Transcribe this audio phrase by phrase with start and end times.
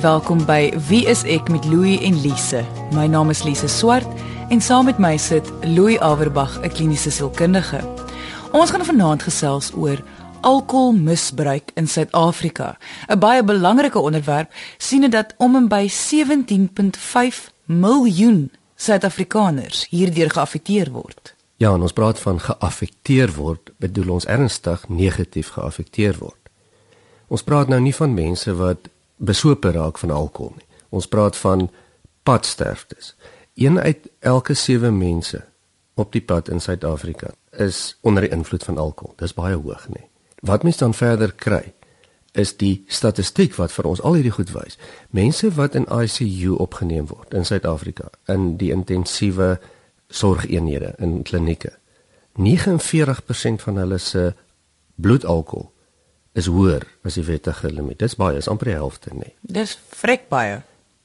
[0.00, 2.62] En welkom by Wie is ek met Louie en Lise.
[2.96, 4.08] My naam is Lise Swart
[4.48, 7.80] en saam met my sit Louie Averbag, 'n kliniese sielkundige.
[8.52, 10.00] Ons gaan vanaand gesels oor
[10.40, 12.78] alkoholmisbruik in Suid-Afrika.
[13.08, 20.90] 'n Baie belangrike onderwerp sien dit dat om en by 17.5 miljoen Suid-Afrikaners hierdeur geaffekteer
[20.90, 21.34] word.
[21.56, 26.48] Ja, en ons praat van geaffekteer word, bedoel ons ernstig negatief geaffekteer word.
[27.28, 28.78] Ons praat nou nie van mense wat
[29.20, 30.66] besope raak van alkohol nie.
[30.88, 31.68] Ons praat van
[32.22, 33.14] padsterftes.
[33.54, 35.44] Een uit elke 7 mense
[35.94, 39.14] op die pad in Suid-Afrika is onder die invloed van alkohol.
[39.16, 40.06] Dis baie hoog, nê.
[40.40, 41.72] Wat mens dan verder kry
[42.32, 44.78] is die statistiek wat vir ons al hierdie goed wys.
[45.10, 49.58] Mense wat in ICU opgeneem word in Suid-Afrika in die intensiewe
[50.08, 51.74] sorgeenhede in klinieke.
[52.38, 54.32] 49% van hulle se
[54.94, 55.69] bloedalkohol
[56.32, 57.98] is hoër as die wettige limiet.
[57.98, 59.34] Dis baie, is amper die helfte, nê.
[59.40, 60.60] Dis vrek baie.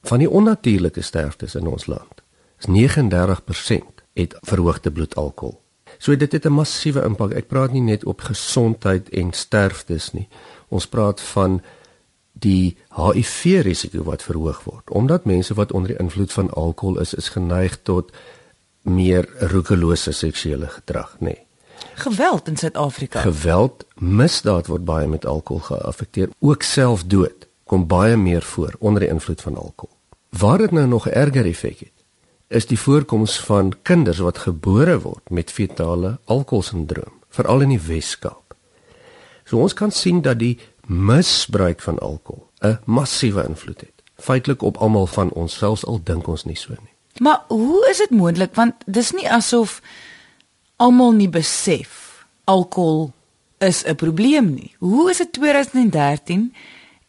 [0.06, 2.22] Van die onnatuurlike sterftes in ons land
[2.62, 5.58] is 39% het verhoogde bloedalkohol.
[5.98, 7.32] So dit het 'n massiewe impak.
[7.32, 10.28] Ek praat nie net op gesondheid en sterftes nie.
[10.68, 11.62] Ons praat van
[12.32, 17.14] die HIV risiko wat verhoog word omdat mense wat onder die invloed van alkohol is,
[17.14, 18.12] is geneig tot
[18.82, 21.32] meer roekelose seksuele gedrag, nê.
[21.32, 21.45] Nee.
[21.96, 23.20] Geweld in Suid-Afrika.
[23.20, 29.08] Geweld, misdaad word baie met alkohol geaffekteer, ook selfdood kom baie meer voor onder die
[29.08, 29.94] invloed van alkohol.
[30.28, 31.94] Waar dit nou nog erger effek het,
[32.48, 38.54] is die voorkoms van kinders wat gebore word met fetale alkoholsindroom, veral in die Wes-Kaap.
[39.48, 44.76] So ons kan sien dat die misbruik van alkohol 'n massiewe invloed het, feitelik op
[44.76, 46.94] almal van ons, selfs al dink ons nie so nie.
[47.18, 49.80] Maar hoe is dit moontlik want dis nie asof
[50.76, 53.12] almal nie besef alkohol
[53.58, 54.74] is 'n probleem nie.
[54.78, 56.52] Hoe is dit 2013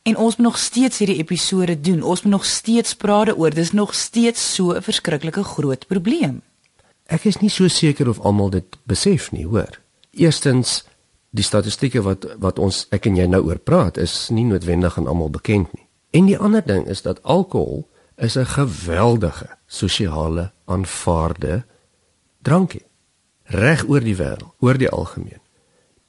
[0.07, 2.03] en ons moet nog steeds hierdie episode doen.
[2.03, 6.41] Ons moet nog steeds praat oor dis nog steeds so 'n verskriklike groot probleem.
[7.06, 9.79] Ek is nie so seker of almal dit besef nie, hoor.
[10.11, 10.83] Eerstens
[11.29, 15.07] die statistieke wat wat ons ek en jy nou oor praat is nie noodwendig aan
[15.07, 15.88] almal bekend nie.
[16.11, 21.66] En die ander ding is dat alkohol is 'n geweldige sosiale aanvaarde
[22.41, 22.86] drankie
[23.47, 25.41] reg oor die wêreld, oor die algemeen,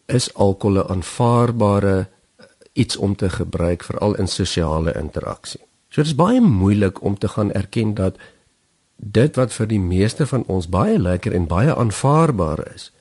[0.07, 5.61] is alkohol 'n aanvaarbare eh, iets om te gebruik veral in sosiale interaksie.
[5.89, 8.17] So dit is baie moeilik om te gaan erken dat
[8.97, 12.93] dit wat vir die meeste van ons baie lekker en baie aanvaarbaar is,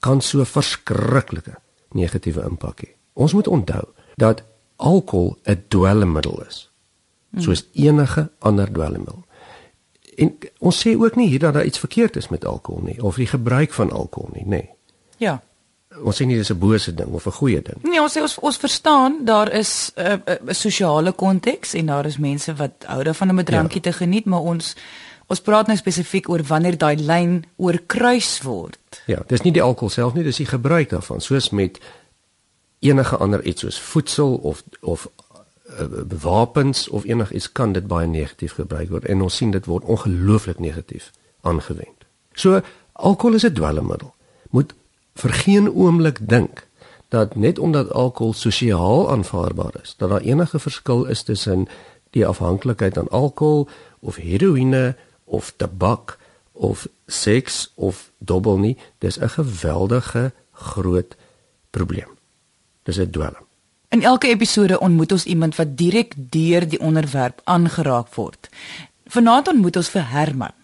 [0.00, 1.56] kan so verskriklike
[1.92, 2.90] negatiewe impak hê.
[3.12, 3.84] Ons moet onthou
[4.16, 4.42] dat
[4.76, 6.70] alkohol 'n dwelmmiddel is,
[7.38, 9.24] soos enige ander dwelmmiddel.
[10.16, 13.16] En ons sê ook nie hier dat daar iets verkeerd is met alkohol nie of
[13.16, 14.48] die gebruik van alkohol nie, nê.
[14.48, 14.70] Nee.
[15.16, 15.42] Ja.
[16.02, 17.82] Ons sê nie dis 'n bose ding of 'n goeie ding.
[17.82, 21.86] Nee, ons sê ons ons verstaan daar is 'n uh, 'n uh, sosiale konteks en
[21.86, 23.90] daar is mense wat hou daarvan om 'n drankie ja.
[23.90, 24.76] te geniet, maar ons
[25.26, 29.02] ons praat nou spesifiek oor wanneer daai lyn oorkruis word.
[29.06, 31.78] Ja, dis nie die alkohol self nie, dis die gebruik daarvan, soos met
[32.78, 35.23] enige ander iets soos voedsel of of Eh,
[36.20, 40.58] wapens of enigiets kan dit baie negatief gebruik word en ons sien dit word ongelooflik
[40.58, 42.06] negatief aangewend.
[42.32, 42.60] So
[42.92, 44.14] alkohol is 'n dwelmmiddel.
[44.50, 44.74] Moet
[45.14, 46.66] vir geen oomblik dink
[47.08, 51.68] dat net omdat alkohol sosiaal aanvaarbaar is, dat daar enige verskil is tussen
[52.10, 53.68] die afhanklikheid aan alkohol
[54.00, 56.18] of heroïne of tabak
[56.52, 58.76] of seks of dobbel nie.
[58.98, 61.16] Dis 'n geweldige groot
[61.70, 62.10] probleem.
[62.82, 63.43] Dis 'n dwelm.
[63.94, 68.48] In elke episode ontmoet ons iemand wat direk deur die onderwerp aangeraak word.
[69.06, 70.54] Vanaand ontmoet ons vir Herman.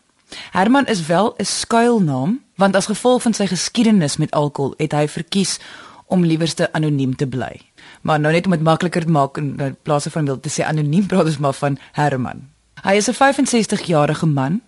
[0.50, 5.06] Herman is wel 'n skuilnaam want as gevolg van sy geskiedenis met alkohol het hy
[5.08, 5.60] verkies
[6.06, 7.60] om liewerste anoniem te bly.
[8.02, 11.06] Maar nou net om dit makliker te maak in plaas van wil te sê anoniem
[11.06, 12.48] praat ons maar van Herman.
[12.82, 14.60] Hy is 'n 65-jarige man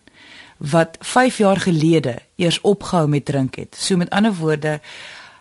[0.59, 3.77] wat 5 jaar gelede eers opgehou met drink het.
[3.79, 4.81] So met ander woorde,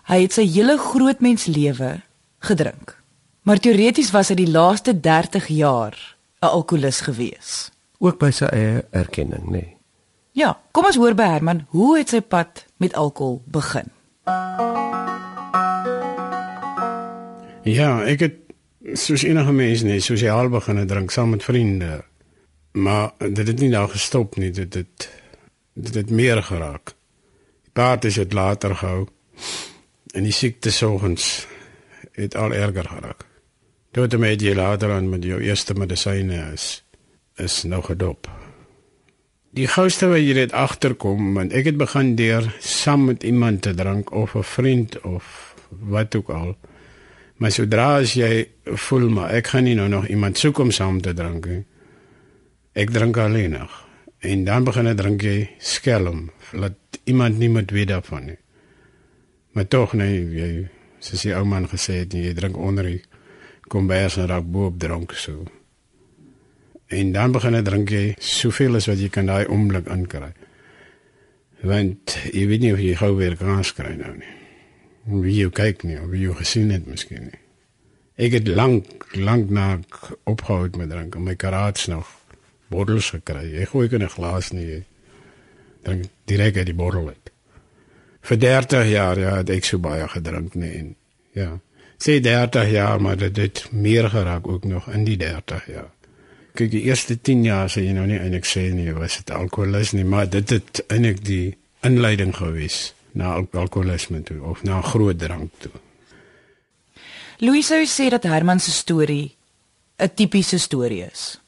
[0.04, 2.02] hy het sy hele groot mens lewe
[2.40, 3.01] gedrink.
[3.42, 5.96] Maar teoreties was hy die laaste 30 jaar
[6.42, 7.72] 'n alkolikus gewees.
[7.98, 9.52] Ook by sy eie erkenning, nê.
[9.52, 9.78] Nee.
[10.32, 13.90] Ja, kom ons hoor by Herman, hoe het sy pad met alkohol begin?
[17.64, 18.38] Ja, ek het
[18.94, 22.04] soos enige mens net sosiaal begin drink saam met vriende.
[22.72, 25.10] Maar dit het nie nou gestop nie, dit het
[25.74, 26.94] dit het meer geraak.
[27.64, 29.08] Die paart is dit later gehou.
[30.14, 31.48] En die siekte soggens
[32.12, 33.31] het al erger geraak.
[33.92, 36.84] Toe met jy later aan met jou eerste medisyne is
[37.36, 38.30] is nou gedop.
[39.52, 43.74] Die gouste wat jy dit agterkom, want ek het begin deur saam met iemand te
[43.76, 46.56] drink of 'n vriend of wat ook al.
[47.36, 51.02] Maar sodra as jy voel maar ek gaan nie nou nog iemand soek om saam
[51.02, 51.66] te drink nie.
[52.74, 53.88] Ek drink alleen nog.
[54.20, 58.40] En dan begin ek drink jy skelm, laat iemand nie moet weet daarvan nie.
[59.52, 60.68] Maar tog nee, jy
[61.00, 63.02] soos die ou man gesê het, jy drink onder die
[63.72, 65.46] kombers en raak bo op drank so.
[66.92, 70.34] En dan begin ek drink jy soveel as wat jy kan daai oomblik inkry.
[71.64, 74.34] Want jy weet nie of jy gou weer kan skry nou nie.
[75.12, 77.40] Wie jy kyk nie, of wie jy gesien het miskien nie.
[78.22, 79.80] Ek het lank lank na
[80.30, 82.10] opgehou met drank om my karaats nog
[82.72, 83.48] bottels gekry.
[83.64, 84.68] Ek gooi geen glas nie.
[84.68, 84.82] Jy
[85.86, 87.32] drink direk uit die bottel uit.
[88.22, 90.96] Vir 30 jaar ja, het ek so baie gedrink nie en
[91.34, 91.52] ja.
[92.02, 95.92] Sê 30 jaar, maar dit het meer geraak ook nog in die 30 jaar.
[96.58, 99.94] Kyk, die eerste 10 jaar sê jy nou nie eintlik sê nie was dit alkoholis
[99.94, 105.20] nie, maar dit het eintlik die inleiding gewees na al alkoholisme toe of na groot
[105.20, 105.72] drank toe.
[107.38, 109.38] Louis sou sê dat Herman se storie
[109.98, 111.40] 'n tipiese storie is.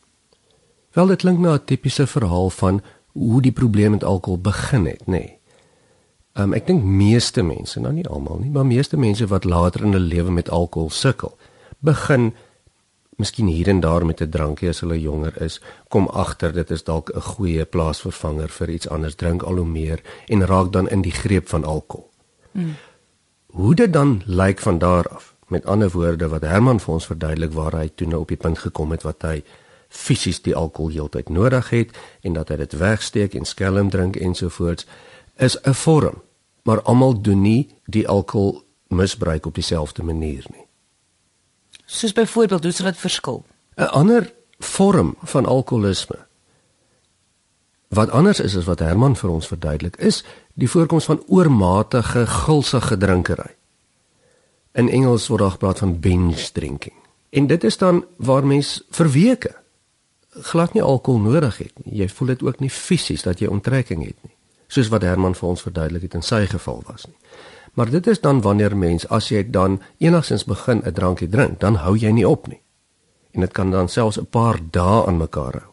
[0.94, 5.02] Wel dit klink na 'n tipiese verhaal van hoe die probleem met alkohol begin het,
[5.06, 5.12] nê.
[5.12, 5.38] Nee.
[6.34, 9.94] Um, ek dink meeste mense, nou nie almal nie, maar meeste mense wat later in
[9.94, 11.36] hulle lewe met alkohol sukkel,
[11.86, 12.32] begin
[13.22, 16.84] miskien hier en daar met 'n drankie as hulle jonger is, kom agter dit is
[16.84, 21.02] dalk 'n goeie plaasvervanger vir iets anders, drink al hoe meer en raak dan in
[21.02, 22.10] die greep van alkohol.
[22.52, 22.76] Hmm.
[23.48, 25.36] Hoe dit dan lyk van daar af.
[25.48, 28.60] Met ander woorde wat Herman vir ons verduidelik waar hy toe nou op die punt
[28.60, 29.44] gekom het wat hy
[29.88, 34.88] fisies die alkohol heeltyd nodig het en dat hy dit wegsteek en skelm drink ensovoorts
[35.36, 36.22] is 'n vorm,
[36.64, 40.66] maar almal doen nie die alkohol misbruik op dieselfde manier nie.
[41.86, 43.46] Soos byvoorbeeld, hoe sal dit verskil?
[43.76, 46.26] 'n Ander vorm van alkoholisme
[47.88, 52.98] wat anders is as wat Herman vir ons verduidelik, is die voorkoms van oormatige gulsige
[52.98, 53.56] drinkery.
[54.72, 56.96] In Engels word daar gepraat van binge drinking.
[57.30, 59.56] En dit is dan waar mens vir weke
[60.30, 61.98] glad nie alkohol nodig het nie.
[61.98, 64.33] Jy voel dit ook nie fisies dat jy onttrekking het nie
[64.74, 67.18] soos wat Herman vir ons verduidelik het in sy geval was nie.
[67.74, 71.76] Maar dit is dan wanneer mens as jy dan enigstens begin 'n drankie drink, dan
[71.76, 72.62] hou jy nie op nie.
[73.32, 75.72] En dit kan dan selfs 'n paar dae aan mekaar hou.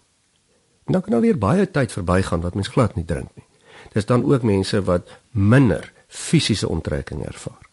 [0.87, 3.44] En dan kan nou weer baie tyd verbygaan wat mens glad nie drink nie.
[3.93, 7.69] Dis dan ook mense wat minder fisiese onttrekking ervaar.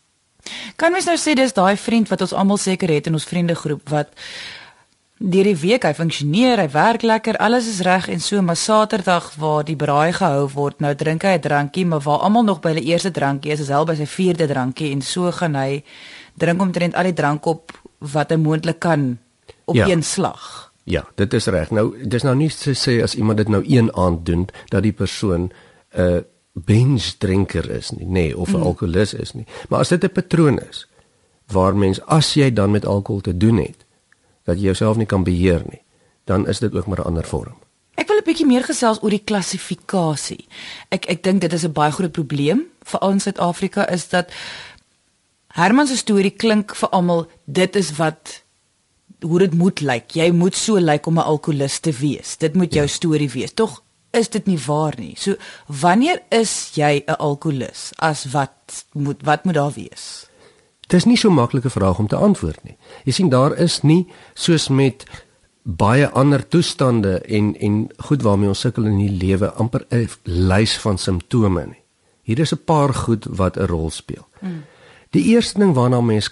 [0.75, 3.89] Kan mens nou sê dis daai vriend wat ons almal seker het in ons vriendegroep
[3.89, 4.07] wat
[5.17, 9.31] Deur die week hy funksioneer, hy werk lekker, alles is reg en so, maar Saterdag
[9.41, 12.69] waar die braai gehou word, nou drink hy 'n drankie, maar waar almal nog by
[12.69, 15.83] hulle eerste drankie is, is hy by sy vierde drankie en so gaan hy
[16.37, 19.17] drink omtrent al die drank op wat hy moontlik kan
[19.65, 19.87] op ja.
[19.87, 20.71] een slag.
[20.83, 21.71] Ja, dit is reg.
[21.71, 24.93] Nou dis nou nie te sê as iemand dit nou een aand doen dat die
[24.93, 26.21] persoon 'n uh,
[26.53, 28.63] binge drinker is nie, nee, of 'n mm.
[28.63, 29.45] alkolikus is nie.
[29.69, 30.87] Maar as dit 'n patroon is
[31.47, 33.86] waar mens as jy dan met alkohol te doen het,
[34.47, 35.81] dat jy jouself nie kan beheer nie,
[36.29, 37.55] dan is dit ook maar 'n ander vorm.
[37.97, 40.47] Ek wil 'n bietjie meer gesels oor die klassifikasie.
[40.89, 44.31] Ek ek dink dit is 'n baie groot probleem veral in Suid-Afrika is dat
[45.47, 48.43] Herman se storie klink vir almal dit is wat
[49.25, 50.11] hoe dit moet lyk.
[50.11, 52.37] Jy moet so lyk om 'n alkoholist te wees.
[52.37, 52.91] Dit moet jou ja.
[52.91, 53.53] storie wees.
[53.53, 55.15] Tog is dit nie waar nie.
[55.17, 55.35] So
[55.67, 57.93] wanneer is jy 'n alkoholist?
[57.95, 60.26] As wat moet wat moet daar wees?
[60.87, 62.77] Dit is nie so maklike vraag om te antwoord nie.
[63.03, 65.03] Jy sien daar is nie soos met
[65.63, 70.77] baie ander toestande en en goed waarmee ons sukkel in die lewe amper 'n lys
[70.77, 71.83] van simptome nie.
[72.21, 74.27] Hier is 'n paar goed wat 'n rol speel.
[74.39, 74.63] Hmm.
[75.11, 76.29] Die eerste ding waarna mens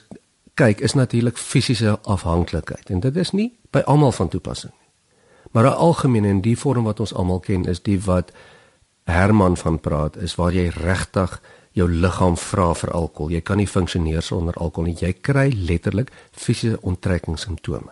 [0.54, 4.88] kyk is natuurlik fisiese afhanklikheid en dit is nie by almal van toepassing nie.
[5.52, 8.32] Maar 'n algemene en die vorm wat ons almal ken is die wat
[9.04, 11.42] Herman van praat is waar jy regtig
[11.76, 13.34] jou liggaam vra vir alkohol.
[13.36, 14.98] Jy kan nie funksioneer sonder alkohol nie.
[15.00, 17.92] Jy kry letterlik fisiese onttrekkingssimptome.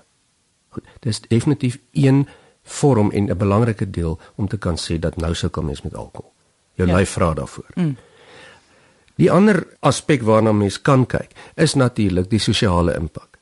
[0.73, 2.25] Goed, dis definitief een
[2.63, 6.31] vorm en 'n belangrike deel om te kan sê dat nou sukkel mens met alkohol.
[6.73, 6.95] Jou ja.
[6.97, 7.69] lyf vra daarvoor.
[7.75, 7.97] Mm.
[9.15, 13.37] Die ander aspek waarna mens kan kyk, is natuurlik die sosiale impak.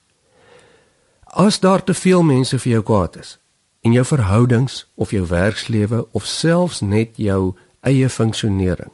[1.23, 3.37] As daar te veel mense vir jou kwaad is
[3.81, 8.91] in jou verhoudings of jou werkslewe of selfs net jou eie funksionering,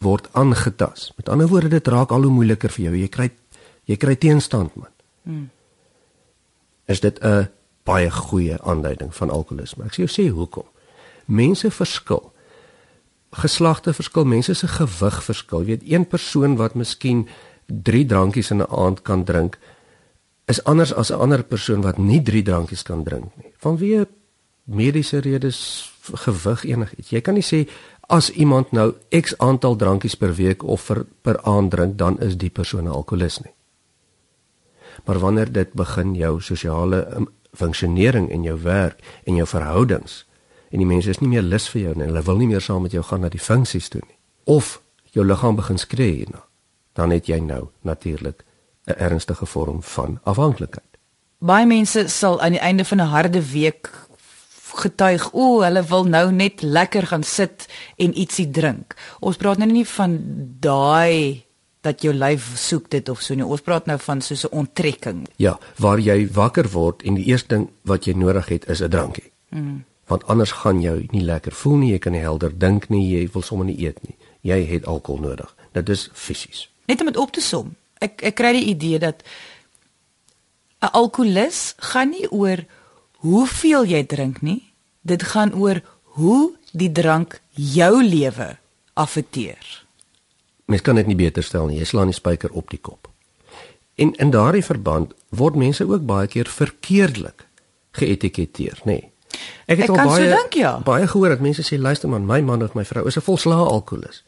[0.00, 1.12] word aangetas.
[1.16, 2.96] Met ander woorde, dit raak al hoe moeiliker vir jou.
[2.96, 3.30] Jy kry
[3.90, 4.92] jy kry teenstand, man.
[5.26, 5.48] Hmm.
[6.86, 7.48] Is dit 'n
[7.84, 9.84] baie goeie aanduiding van alkoholisme?
[9.84, 10.66] Ek sê jou sê hoekom?
[11.26, 12.32] Mense verskil.
[13.30, 15.60] Geslagte verskil, mense se gewig verskil.
[15.60, 17.28] Jy weet, een persoon wat miskien
[17.66, 19.58] 3 drankies in 'n aand kan drink,
[20.46, 23.52] is anders as 'n ander persoon wat nie 3 drankies kan drink nie.
[23.58, 24.06] Vanweë
[24.64, 27.10] mediese redes, gewig enigiets.
[27.10, 27.68] Jy kan nie sê
[28.10, 32.36] as iemand nou x aantal drankies per week of vir, per aand drink, dan is
[32.36, 33.54] die persoon 'n alkolikus nie.
[35.04, 40.26] Maar wanneer dit begin jou sosiale um, funksionering in jou werk en jou verhoudings
[40.70, 42.82] en die mense is nie meer lus vir jou nie, hulle wil nie meer saam
[42.82, 44.18] met jou gaan na die funksies toe nie.
[44.44, 46.44] Of jou liggaam begin skree hierna,
[46.92, 48.44] dan het jy nou natuurlik
[48.86, 50.90] 'n ernstige vorm van afhanklikheid.
[51.38, 53.90] Baie mense sal aan die einde van 'n harde week
[54.74, 58.96] getuig, o, hulle wil nou net lekker gaan sit en ietsie drink.
[59.20, 60.18] Ons praat nou nie van
[60.60, 61.44] daai
[61.80, 63.46] dat jou lyf soek dit of so nie.
[63.46, 65.28] Ons praat nou van so 'n onttrekking.
[65.36, 68.88] Ja, waar jy wakker word en die eerste ding wat jy nodig het is 'n
[68.88, 69.32] drankie.
[69.48, 69.84] Mm.
[70.06, 73.28] Want anders gaan jy nie lekker voel nie, jy kan nie helder dink nie, jy
[73.32, 74.16] wil sommer nie eet nie.
[74.40, 75.54] Jy het alkohol nodig.
[75.72, 76.70] Dit is fisies.
[76.86, 77.76] Net om dit op te som.
[77.98, 79.22] Ek ek kry die idee dat
[80.80, 82.64] 'n alkolikus gaan nie oor
[83.24, 84.72] hoeveel jy drink nie.
[85.00, 85.80] Dit gaan oor
[86.16, 88.56] hoe die drank jou lewe
[88.94, 89.84] affekteer.
[90.70, 91.78] Mens kan dit nie beter stel nie.
[91.80, 93.08] Jy slaan die spyker op die kop.
[94.00, 97.46] En in daardie verband word mense ook baie keer verkeerdelik
[97.98, 98.98] geetiketeer, nê.
[99.00, 99.08] Nee.
[99.66, 100.72] Ek het Ek al baie so denk, ja.
[100.84, 103.66] baie gehoor dat mense sê luister man, my man of my vrou is 'n volslae
[103.66, 104.24] alkoholist.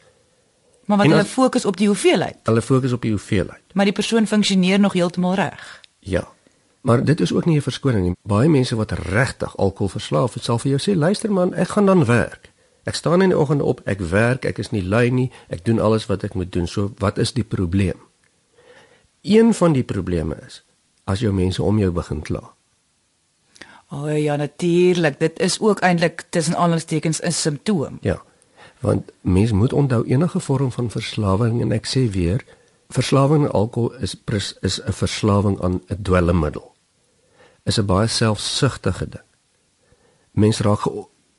[0.85, 2.37] Maar wat hulle fokus op die hoeveelheid.
[2.43, 3.61] Hulle fokus op die hoeveelheid.
[3.73, 5.81] Maar die persoon funksioneer nog heeltemal reg.
[5.99, 6.27] Ja.
[6.83, 8.15] Maar dit is ook nie 'n verskoning nie.
[8.21, 11.85] Baie mense wat regtig alkohol verslaaf is, sal vir jou sê luister man, ek gaan
[11.85, 12.51] dan werk.
[12.83, 15.79] Ek staan in die oggend op, ek werk, ek is nie lui nie, ek doen
[15.79, 16.67] alles wat ek moet doen.
[16.67, 17.99] So wat is die probleem?
[19.21, 20.63] Een van die probleme is
[21.03, 22.43] as jou mense om jou begin kla.
[23.91, 27.97] O oh, ja, natuurlik, dit is ook eintlik tussen aanhalingstekens 'n simptoom.
[28.01, 28.21] Ja.
[28.79, 32.45] Want mens moet onthou enige vorm van verslawing en ek sê weer,
[32.89, 36.72] verslawing aan alkohol is pres, is 'n verslawing aan 'n dwelmmiddel.
[37.63, 39.27] Is 'n baie selfsugtige ding.
[40.31, 40.89] Mens raak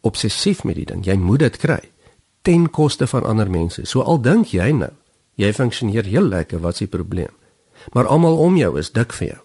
[0.00, 1.04] obsessief met die ding.
[1.04, 1.80] Jy moet dit kry
[2.42, 3.86] ten koste van ander mense.
[3.88, 4.90] So al dink jy nou,
[5.40, 7.32] jy funksioneer heel lekker, wat is die probleem?
[7.92, 9.40] Maar almal om jou is dik vir jou.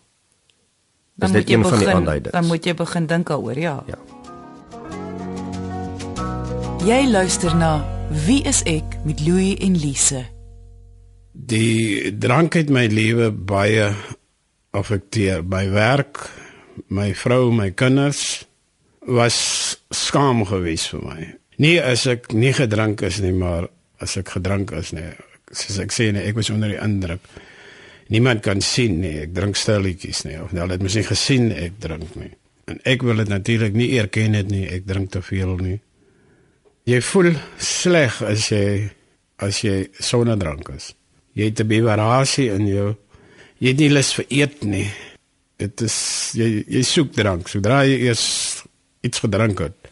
[1.20, 3.84] Dan moet jy begin dan moet jy begin dink daaroor, ja.
[3.88, 4.00] Ja.
[6.86, 7.84] Jy luister na
[8.26, 10.24] Wie is ek met Louie en Lise.
[11.34, 13.92] Die drank het my lewe baie
[14.74, 16.24] affekteer by werk,
[16.88, 18.46] my vrou, my kinders
[19.08, 19.38] was
[19.92, 21.20] skaam geweest vir my.
[21.60, 23.68] Nie as ek nie gedrink is nie, maar
[24.00, 25.08] as ek gedrink is nie.
[25.52, 27.26] Soos ek sê nee, ek was onder die indruk.
[28.10, 30.38] Niemand kan sien nie, ek drink stilletjies nie.
[30.42, 32.32] Of hulle het mos nie gesien ek drink nie.
[32.70, 35.78] En ek wil dit natuurlik nie erken dit nie, ek drink te veel nie.
[36.90, 38.90] Jy voel sleg as jy
[39.40, 40.94] as jy sonder drank is.
[41.38, 42.96] Jy het 'n beverasie in jou.
[43.60, 44.90] Jy het nie lus vir eet nie.
[45.60, 45.98] Dit is
[46.40, 47.50] jy jy soek drank.
[47.52, 48.26] Sodra jy eers
[49.06, 49.92] iets gedrink het,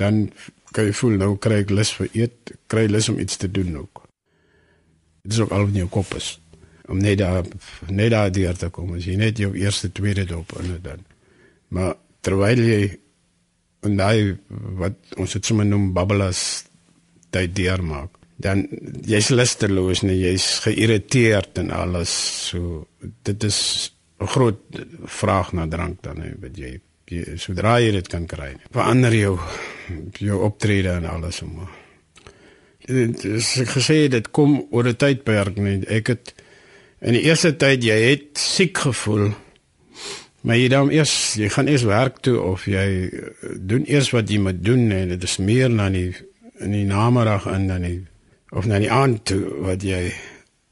[0.00, 0.26] dan
[0.72, 3.80] kan jy voel nou kry ek lus vir eet, kry lus om iets te doen
[3.80, 4.04] ook.
[5.24, 6.36] Dit is ook al in jou kop is
[6.88, 7.44] om net daar
[7.92, 8.94] net daar deur te kom.
[8.96, 11.02] As jy net jou eerste tweede dop in het dan.
[11.74, 12.80] Maar terwyl jy
[13.86, 14.38] en daai
[14.80, 16.40] wat ons dit sommer noem babbelas
[17.34, 18.64] tyd deur maak, dan
[19.06, 22.14] jy's lusteloos en jy's geïrriteerd en alles.
[22.48, 22.86] So
[23.28, 23.60] dit is
[24.26, 24.60] groot
[25.04, 28.54] vraag na drank dan hè, wat jy jy sodra jy dit kan kry.
[28.74, 29.38] Verander jou
[30.20, 31.62] jou optrede en alles om.
[32.88, 35.88] Dit is gesê dit kom oor 'n tydperk net.
[35.88, 36.34] Ek het
[37.00, 39.32] in die eerste tyd jy het siek gevoel.
[40.42, 43.10] Maar jy dan eers jy gaan eers werk toe of jy
[43.56, 46.14] doen eers wat jy moet doen en dit is meer na die
[46.60, 48.06] in die namiddag en dan die
[48.50, 50.12] of na die aand toe wat jy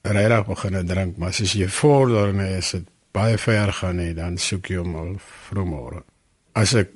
[0.03, 4.37] regtig begin drink maar as jy vorder en is dit baie ver gaan nie dan
[4.38, 5.16] soek jy hom al
[5.49, 6.04] vroegmôre
[6.56, 6.94] as ek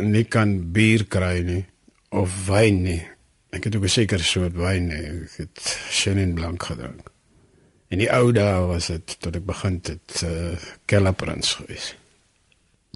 [0.00, 1.64] nie kan bier kry nie
[2.10, 3.00] of wyn nie.
[3.50, 5.04] Ek het ook 'n sekere soort wyn nie.
[5.24, 5.58] Ek het
[5.90, 7.10] Chenin Blanc gedrink.
[7.88, 11.94] In die ou dae was dit tot ek begin het uh, Kellerprins gewees.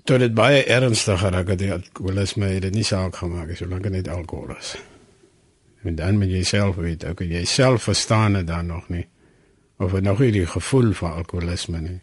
[0.04, 3.58] Tot dit baie ernstiger raak het ek wil as my dit nie saak gemaak het
[3.58, 4.76] solank dit alkohol is.
[5.82, 9.06] En dan met jouself weet, ook jy self verstaan dit dan nog nie
[9.76, 12.00] of het nog nie die gevoel van alkoholisme nie.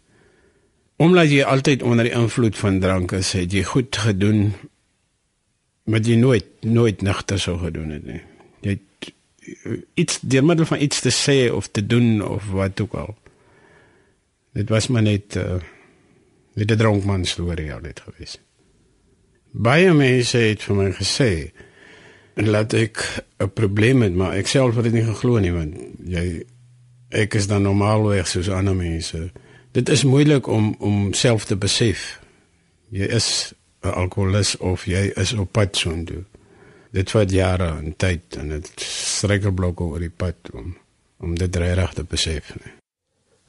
[1.02, 4.52] Omdat jy altyd onder die invloed van drank is, het jy goed gedoen
[5.90, 8.20] wat jy nooit nooit nagter sou gedoen het nie.
[8.62, 9.12] Jy het
[9.98, 13.14] iets deur middel van iets te sê of te doen of wat ook al.
[14.54, 15.58] Dit was maar net uh
[16.54, 18.38] net 'n dronkman storie al dit gewees.
[19.50, 21.50] Baie mense het vir my gesê
[22.34, 25.74] en laat ek 'n probleem met maar ek self het dit nie geglo nie want
[26.04, 26.44] jy
[27.08, 29.30] ek is dan normaalweg soos ander mense
[29.72, 32.20] dit is moeilik om om self te besef
[32.88, 36.24] jy is 'n alkoholist of jy is op pad soontoe
[36.92, 40.76] dit vat jare en tyd en dit struikelblokke oor die pad om
[41.22, 42.72] om dit reg te besef nie.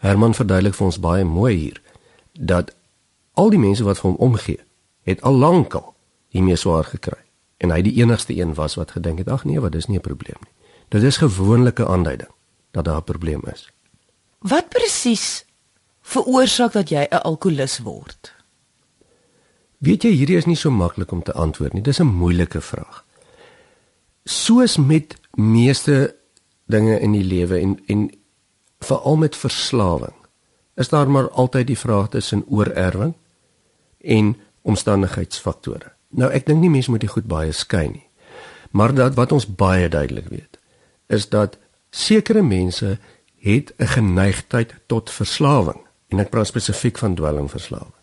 [0.04, 1.80] Herman verduidelik vir ons baie mooi hier
[2.34, 2.70] dat
[3.34, 4.60] al die mense wat vir hom omgee,
[5.10, 5.96] het al lankal
[6.34, 7.18] hiermee swaar gekry.
[7.58, 10.06] En hy die enigste een was wat gedink het, ag nee, wat dis nie 'n
[10.06, 10.54] probleem nie.
[10.90, 12.30] Dit is gewoonlike aanduiding
[12.72, 13.72] dat daar 'n probleem is.
[14.40, 15.46] Wat presies
[16.14, 18.34] veroorsaak dat jy 'n alkolikus word?
[19.84, 21.82] Weet jy, hierdie is nie so maklik om te antwoord nie.
[21.82, 23.04] Dis 'n moeilike vraag.
[24.24, 26.16] Soos met meeste
[26.66, 28.10] dinge in die lewe en en
[28.80, 30.16] veral met verslawing,
[30.76, 33.14] is daar maar altyd die vraag tussen oorerwing
[34.02, 35.92] en omstandigheidsfaktore.
[36.10, 38.08] Nou ek dink nie mense moet dit goed baie skei nie.
[38.72, 40.60] Maar dat wat ons baie duidelik weet,
[41.08, 41.58] is dat
[41.90, 42.98] sekere mense
[43.38, 45.83] het 'n geneigtheid tot verslawing
[46.14, 47.94] en ek praat spesifiek van dwelmverslawing.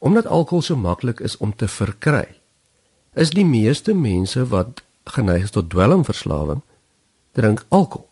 [0.00, 2.26] Omdat alkohol so maklik is om te verkry,
[3.14, 6.62] is die meeste mense wat geneig is tot dwelmverslawing
[7.38, 8.06] drink alkohol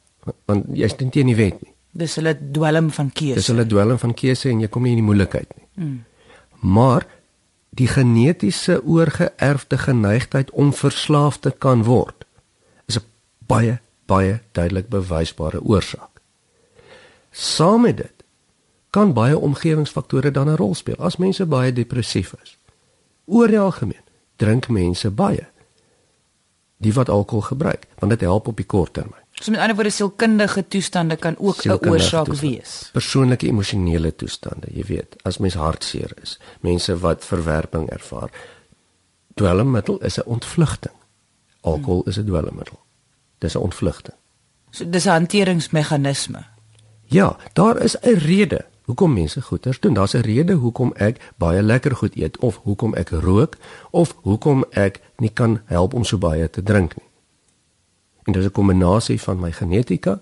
[0.50, 1.72] want jy steun teen die wet nie.
[1.98, 3.38] Dis hulle dwelm van keuse.
[3.40, 5.66] Dis hulle dwelm van keuse en jy kom nie in die moeilikheid nie.
[5.78, 5.94] Mm.
[6.74, 7.06] Maar
[7.78, 12.26] die genetiese oorgeerfde geneigtheid om verslaaf te kan word
[12.90, 13.06] is 'n
[13.46, 16.20] baie baie duidelik bewysbare oorsaak.
[17.30, 18.17] Saam met dit
[18.90, 20.96] kan baie omgewingsfaktore dan 'n rol speel.
[20.96, 22.58] As mense baie depressief is,
[23.24, 24.04] oor die algemeen
[24.36, 25.46] drink mense baie
[26.78, 29.24] die wat alkohol gebruik, want dit help op die kort termyn.
[29.32, 32.90] So met ander woorde sielkundige toestande kan ook 'n oorsaak wees.
[32.92, 38.30] Persoonlike emosionele toestande, jy weet, as mens hartseer is, mense wat verwerping ervaar.
[39.34, 40.94] Dwelmmiddel is 'n ontvlugting.
[41.60, 42.78] Alkohol is 'n dwelmmiddel.
[43.38, 44.16] Dis 'n ontvlugting.
[44.70, 46.44] So dis 'n hanteringsmeganisme.
[47.04, 49.94] Ja, daar is 'n rede hoekom mense goeters doen.
[49.94, 53.56] Daar's 'n rede hoekom ek baie lekker goed eet of hoekom ek rook
[53.90, 57.06] of hoekom ek nie kan help om so baie te drink nie.
[58.24, 60.20] En dit is 'n kombinasie van my genetika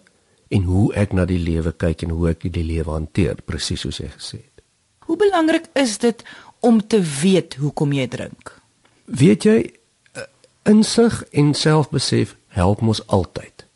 [0.48, 3.98] en hoe ek na die lewe kyk en hoe ek die lewe hanteer, presies soos
[3.98, 4.62] jy gesê het.
[4.98, 6.24] Hoe belangrik is dit
[6.60, 8.60] om te weet hoekom jy drink?
[9.04, 9.72] Weet jy,
[10.12, 10.22] eh,
[10.62, 13.66] insig en selfbesef help mos altyd.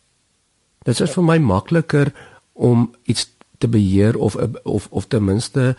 [0.83, 2.13] Dit is vir my makliker
[2.53, 3.29] om iets
[3.61, 5.77] te beheer of of of ten minste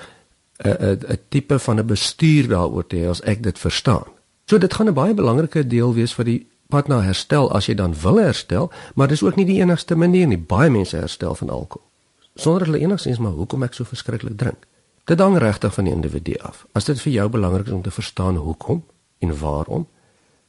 [0.62, 4.08] 'n 'n 'n tipe van 'n bestuur daaroor te hê as ek dit verstaan.
[4.46, 7.74] So dit gaan 'n baie belangrike deel wees vir die pad na herstel as jy
[7.76, 10.38] dan wil herstel, maar dis ook nie die enigste manier nie.
[10.38, 11.92] Baie mense herstel van alkohol
[12.36, 14.68] sonder hulle enigsins maar hoekom ek so verskriklik drink.
[15.10, 16.66] Dit hang regtig van die individu af.
[16.78, 18.84] As dit vir jou belangrik is om te verstaan hoekom
[19.20, 19.88] en waarom,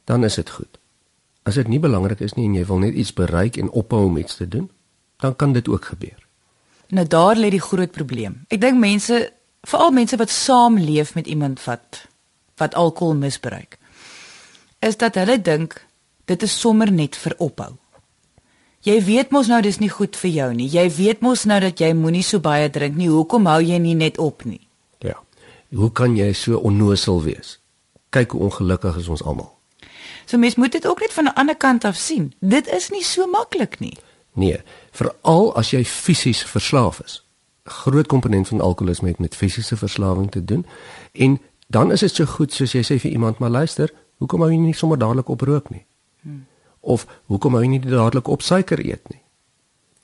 [0.05, 0.79] dan is dit goed.
[1.42, 4.21] As dit nie belangrik is nie en jy wil net iets bereik en ophou om
[4.21, 4.71] iets te doen,
[5.23, 6.22] dan kan dit ook gebeur.
[6.93, 8.43] Nou daar lê die groot probleem.
[8.53, 9.31] Ek dink mense,
[9.65, 12.07] veral mense wat saamleef met iemand wat
[12.61, 13.79] wat alkohol misbruik,
[14.79, 15.79] is dat hulle dink
[16.31, 17.73] dit is sommer net vir ophou.
[18.85, 20.69] Jy weet mos nou dis nie goed vir jou nie.
[20.69, 23.09] Jy weet mos nou dat jy moenie so baie drink nie.
[23.11, 24.61] Hoekom hou jy nie net op nie?
[25.01, 25.17] Ja.
[25.75, 27.57] Hoe kan jy so onnosel wees?
[28.11, 29.53] Kyk hoe ongelukkig is ons almal.
[30.27, 32.33] So mens moet dit ook net van 'n ander kant af sien.
[32.41, 33.97] Dit is nie so maklik nie.
[34.33, 37.23] Nee, veral as jy fisies verslaaf is.
[37.64, 40.66] 'n Groot komponent van alkoholisme het met fisiese verslawing te doen.
[41.12, 44.51] En dan is dit so goed soos jy sê vir iemand, maar luister, hoekom hou
[44.51, 45.85] jy nie sommer dadelik op rook nie?
[46.21, 46.47] Hmm.
[46.81, 49.21] Of hoekom hou jy nie dadelik op suiker eet nie?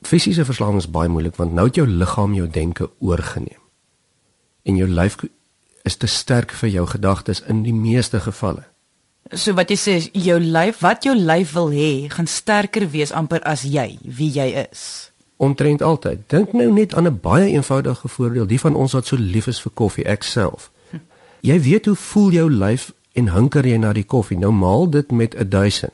[0.03, 3.61] Fisiese verslawing is baie moeilik want nou het jou liggaam jou denke oorgeneem.
[4.63, 5.17] En jou lyf
[5.83, 8.65] is te sterk vir jou gedagtes in die meeste gevalle.
[9.37, 13.13] So wat jy sê is jou lyf, wat jou lyf wil hê, gaan sterker wees
[13.13, 15.11] amper as jy, wie jy is.
[15.37, 16.25] Omtrent altyd.
[16.33, 19.61] Dink nou net aan 'n baie eenvoudige voorbeeld, die van ons wat so lief is
[19.61, 20.71] vir koffie, ek self.
[21.41, 24.39] Jy weet hoe voel jou lyf en hunker jy na die koffie?
[24.39, 25.93] Nou maal dit met 1000.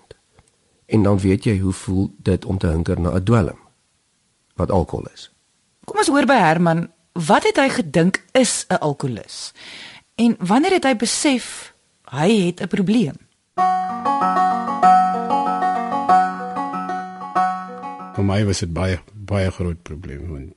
[0.86, 3.58] En dan weet jy hoe voel dit om te hunker na 'n dwelm
[4.54, 5.30] wat alkohol is.
[5.84, 9.52] Kom ons hoor by Herman, wat het hy gedink is 'n alkolikus?
[10.14, 11.73] En wanneer het hy besef
[12.14, 13.16] hy het 'n probleem?
[18.14, 20.52] Vir my was dit baie baie groot probleem want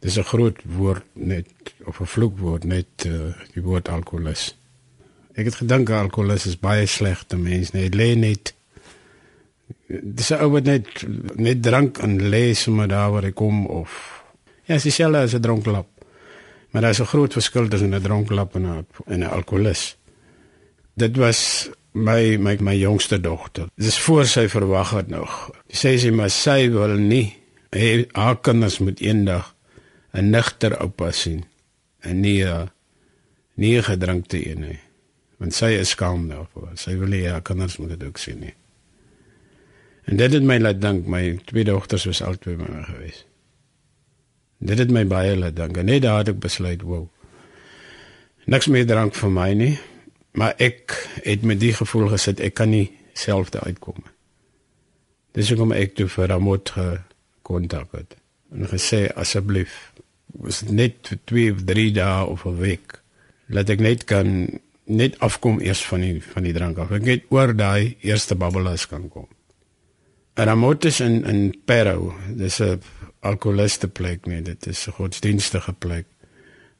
[0.00, 1.46] dis 'n groot woord net
[1.84, 4.56] of 'n vloekwoord net uh, die woord alkoholus.
[5.34, 8.54] Ek het gedink alkoholus is baie sleg te mens net lê net
[9.88, 11.06] dis wat net
[11.36, 14.22] net drank en lê sommer daar waar hy kom of
[14.66, 15.86] ja, dis selfs as 'n dronklap.
[16.70, 19.96] Maar daar is 'n groot verskil tussen 'n dronklap en 'n en 'n alkoholus.
[20.98, 23.68] Dit was my my my jongste dogter.
[23.78, 25.50] Dis voor sy verwag het nog.
[25.70, 27.36] Sy sê maar sy wil nie
[27.74, 29.54] hê haar kinders moet eendag
[30.12, 31.44] 'n nigter oupa sien
[32.00, 32.70] en nie 'n
[33.54, 34.80] nie gedrinkte een nie.
[35.38, 36.70] Want sy is skaam daarvoor.
[36.74, 38.54] Sy wil nie haar kinders moet dit ook sien nie.
[40.04, 43.24] En dit het my laat dink my twee dogters was albei by my gewees.
[44.58, 45.82] Dit het my baie laat dink.
[45.82, 47.08] Net daar het ek besluit, wow.
[48.46, 49.78] niks meer drank vir my nie.
[50.38, 52.86] Maar ek het met die gevoel gesit ek kan nie
[53.18, 54.14] self daar uitkom nie.
[55.38, 56.72] Dis hoekom ek toe vir Ramot
[57.46, 58.16] kontak het
[58.54, 59.74] en gesê asseblief
[60.38, 63.00] was dit net vir 2 of 3 dae of 'n week
[63.48, 66.90] laat ek net kan net afkom eers van die van die drank af.
[66.90, 69.28] Ek net oor daai eerste babbelas kan kom.
[70.34, 72.12] Ramot is in in Peru.
[72.36, 72.80] Dis 'n
[73.20, 74.42] alkoholiste plek nie.
[74.42, 76.06] Dit is 'n godsdienstige plek.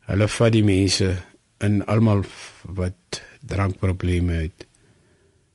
[0.06, 1.16] Hulle vat die mense
[1.60, 2.24] in almal
[2.62, 4.66] wat drankprobleme het.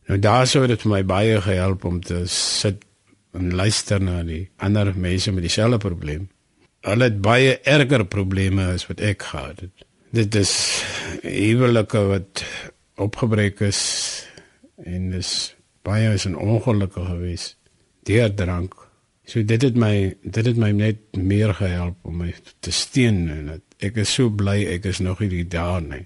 [0.10, 2.84] Nou daar sou dit vir my baie gehelp om te sit
[3.34, 6.28] en luister na die ander mense met dieselfde probleem.
[6.84, 9.88] Hulle het baie erger probleme as wat ek gehad het.
[10.14, 10.54] Dit is
[11.24, 12.44] huwelike wat
[13.02, 13.82] opgebreek is
[14.84, 17.56] en dis baie is 'n ongeluk gewees
[18.04, 18.76] deur drank.
[19.26, 23.46] So dit het my dit het my net meer gehelp om my te steun en
[23.46, 26.06] dat ek is so bly ek is nog hier daar nie.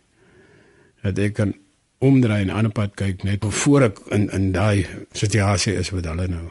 [1.01, 1.55] Dat ek kan
[1.99, 6.27] omdraai en 'n pad kyk net voor ek in in daai situasie is wat hulle
[6.27, 6.49] nou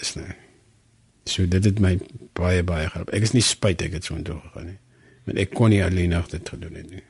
[0.00, 0.34] is nie.
[1.24, 1.98] So dit het my
[2.32, 3.10] baie baie gehelp.
[3.10, 4.78] Ek is nie spyt ek het so intoe gegaan nie.
[5.24, 7.02] Want ek kon nie alleen nog dit gedoen het nie.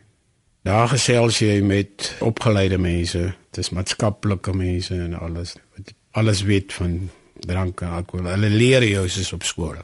[0.62, 7.10] Daar gesels jy met opgeleide mense, dis maatskaplike mense en alles wat alles weet van
[7.46, 8.26] drank en alkohol.
[8.26, 9.76] Hulle leer jou soos op skool.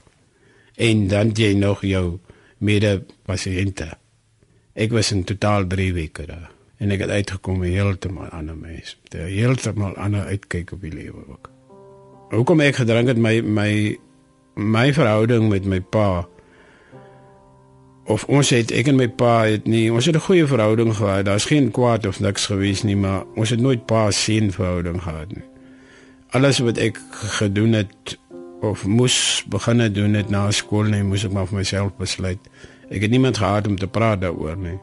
[0.76, 2.18] En dan jy nog jou
[2.58, 3.92] mede pasiënte.
[4.74, 8.96] Ek was in totaal 3 weke daar en ek het uitgekom heeltemal ander mens.
[9.10, 11.50] Heeltemal ander uitkyk op die lewe ook.
[12.34, 13.70] Hoekom ek gedrink het my my
[14.54, 16.26] my verhouding met my pa
[18.06, 21.24] of ons het ek en my pa het nie ons het 'n goeie verhouding gehad.
[21.24, 25.32] Daar's geen kwaad of niks gewees nie, maar ons het nooit pa seun verhouding gehad
[25.34, 25.44] nie
[26.34, 26.98] alles wat ek
[27.38, 28.18] gedoen het
[28.64, 32.50] of moes begin doen het na skool nee moes ek maar vir myself besluit
[32.90, 34.78] ek het niemand gehad om te praat daaroor nie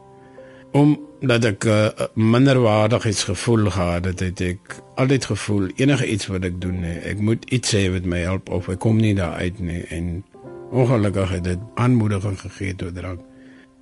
[0.72, 6.60] omdat ek 'n uh, minderwaardigheidsgevoel gehad het het ek altyd gevoel enige iets wat ek
[6.60, 9.58] doen nee ek moet iets hê wat my help of ek kom nie daar uit
[9.60, 9.84] nie.
[9.88, 10.24] En
[10.70, 13.20] ongelukkig het dit aanmoediging gegee tot drank.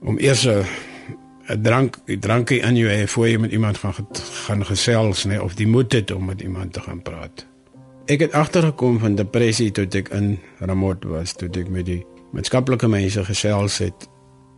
[0.00, 0.64] Om eers 'n
[1.48, 3.94] 'n drank, 'n drankie in jou hê voor jy met iemand gaan
[4.46, 7.46] gaan gesels nê of die moed het om met iemand te gaan praat.
[8.06, 12.88] Ek het agtergekom van depressie toe ek in Ramot was, toe ek met die maatskaplike
[12.88, 14.08] mense gesels het.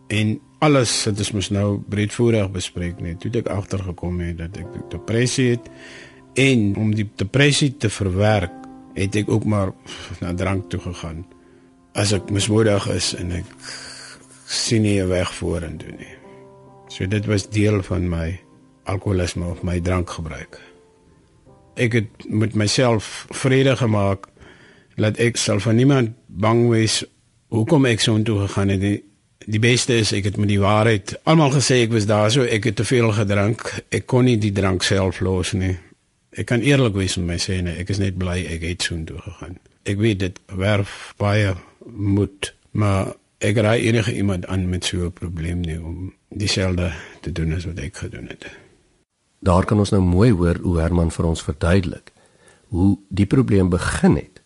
[0.09, 3.21] En alles het ons mos nou breedvoerig bespreek net.
[3.21, 5.69] Toe ek agtergekom het dat ek depressie het
[6.39, 8.55] en om die depressie te verwerk,
[8.97, 9.73] het ek ook maar
[10.21, 11.25] na drank toe gegaan.
[11.99, 13.49] As ek mismoedig is en ek
[14.47, 16.17] sien nie 'n weg vorentoe nie.
[16.89, 18.41] So dit was deel van my
[18.85, 20.73] alkoholisme of my drankgebruik
[21.75, 24.29] ek het met myself vrede gemaak
[25.01, 27.01] dat ek sal van niemand bang wees
[27.53, 28.99] hoekom ek so intoe gegaan het die,
[29.47, 32.71] die beste is ek het met die waarheid almal gesê ek was daar so ek
[32.71, 35.77] het te veel gedrink ek kon nie die drank self los nie.
[36.33, 38.97] Ek kan eerlik wees met my sê nee ek is net bly ek het so
[38.97, 39.59] intoe gegaan.
[39.89, 41.55] Ek weet dit werf baie
[41.87, 47.33] moed maar ek raai enige iemand aan met so 'n probleem nie om dieselfde te
[47.33, 48.47] doen as wat ek gedoen het.
[49.41, 52.13] Daar kan ons nou mooi hoor hoe Herman vir ons verduidelik
[52.69, 54.41] hoe die probleem begin het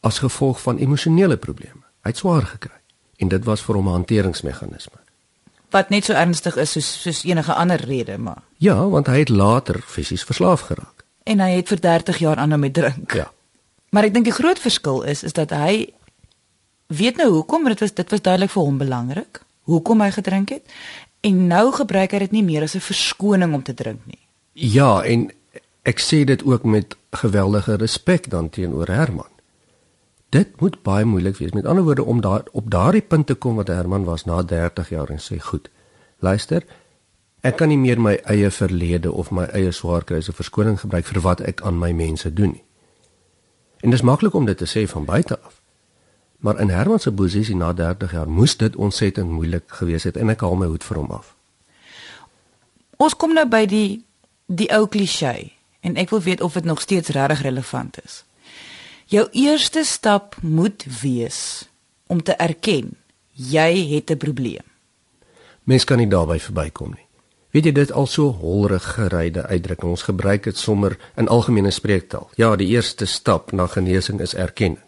[0.00, 1.80] as gevolg van emosionele probleme.
[2.02, 2.81] Hy het swaar gekry
[3.22, 4.98] en dit was vir hom 'n hanteringsmeganisme.
[5.70, 8.42] Wat net so ernstig is soos soos enige ander rede, maar.
[8.56, 11.04] Ja, want hy het later fisies verslaaf geraak.
[11.22, 13.12] En hy het vir 30 jaar aanhou met drink.
[13.12, 13.30] Ja.
[13.90, 15.92] Maar ek dink die groot verskil is is dat hy
[16.86, 20.62] weet nou hoekom dit was dit was duidelik vir hom belangrik hoekom hy gedrink het
[21.20, 24.18] en nou gebruik hy dit nie meer as 'n verskoning om te drink nie.
[24.52, 25.30] Ja, en
[25.82, 29.31] ek sê dit ook met geweldige respek dan teenoor Herman.
[30.32, 31.52] Dit moet baie moeilik wees.
[31.52, 34.88] Met ander woorde om daar op daardie punt te kom wat Herman was na 30
[34.88, 35.70] jaar en sê, "Goed.
[36.18, 36.64] Luister,
[37.40, 40.80] ek kan nie meer my eie verlede of my eie swaar kry as 'n verskoning
[40.80, 42.64] gebruik vir wat ek aan my mense doen nie."
[43.80, 45.60] En dit is maklik om dit te sê van buite af.
[46.38, 50.28] Maar in Herman se posisie na 30 jaar moes dit ontsettend moeilik gewees het en
[50.28, 51.34] ek haal my hoed vir hom af.
[52.96, 54.04] Ons kom nou by die
[54.46, 58.24] die ou klise en ek wil weet of dit nog steeds regtig relevant is.
[59.12, 61.68] Jou eerste stap moet wees
[62.08, 62.94] om te erken
[63.32, 64.64] jy het 'n probleem.
[65.62, 67.06] Mens kan nie daarby verbykom nie.
[67.50, 72.30] Weet jy dit al so holrig geryde uitdrukking ons gebruik dit sommer in algemene spreektaal.
[72.34, 74.84] Ja, die eerste stap na genesing is erkenning.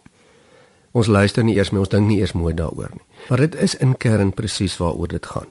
[0.91, 3.05] Ons luister nie eers meer, ons dink nie eers mooi daaroor nie.
[3.29, 5.49] Maar dit is in kern presies waaroor dit gaan.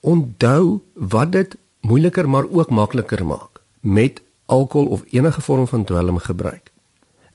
[0.00, 6.18] Onthou wat dit moeiliker maar ook makliker maak met alkohol of enige vorm van dwelm
[6.18, 6.70] gebruik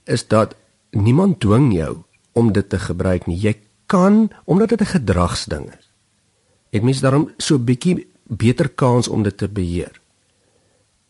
[0.03, 0.55] is dat
[0.91, 5.91] niemand dwing jou om dit te gebruik nie jy kan omdat dit 'n gedragsding is
[6.71, 10.01] het mens daarom so bietjie beter kans om dit te beheer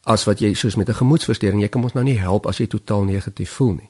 [0.03, 2.67] as wat jy soos met 'n gemoedsversteuring jy kan ons nou nie help as jy
[2.67, 3.89] totaal negatief voel nie.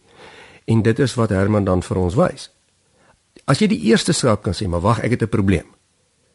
[0.66, 2.50] En dit is wat Herman dan vir ons wys.
[3.46, 5.66] As jy die eerste stap kan sê, maar wag, ek het 'n probleem,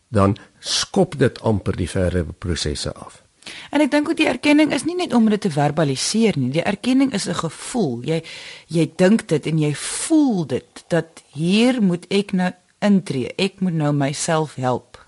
[0.08, 3.22] dan skop dit amper die verdere prosesse af.
[3.70, 6.50] En ek dink ook die erkenning is nie net om dit te verbaliseer nie.
[6.50, 8.02] Die erkenning is 'n gevoel.
[8.02, 8.22] Jy
[8.66, 13.32] jy dink dit en jy voel dit dat hier moet ek nou intree.
[13.36, 15.04] Ek moet nou myself help.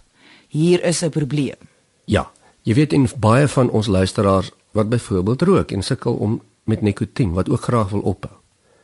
[0.48, 1.57] Hier is 'n probleem.
[2.05, 2.31] Ja,
[2.62, 7.33] jy weet in baie van ons luisteraars wat byvoorbeeld rook en sukkel om met nikotien
[7.33, 8.35] wat ook graag wil ophou.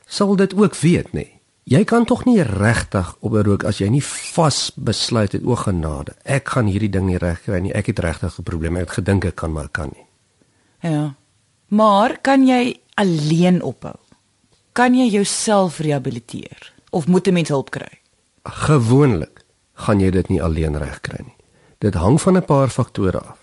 [0.07, 1.34] Sal dit ook weet, nê?
[1.65, 5.57] Jy kan tog nie regtig op 'n rook as jy nie vas besluit het o
[5.57, 6.13] genade.
[6.25, 7.73] Ek gaan hierdie ding nie regkry nie.
[7.73, 8.77] Ek het regtig 'n probleem.
[8.77, 10.07] Ek het gedink ek kan maar kan nie.
[10.81, 11.15] Ja.
[11.69, 13.97] Maar kan jy alleen ophou?
[14.73, 18.01] Kan jy jouself rehabiliteer of moet 'n mens hulp kry?
[18.45, 21.37] Gewoonlik gaan jy dit nie alleen regkry nie.
[21.79, 23.39] Dit hang van 'n paar faktore af.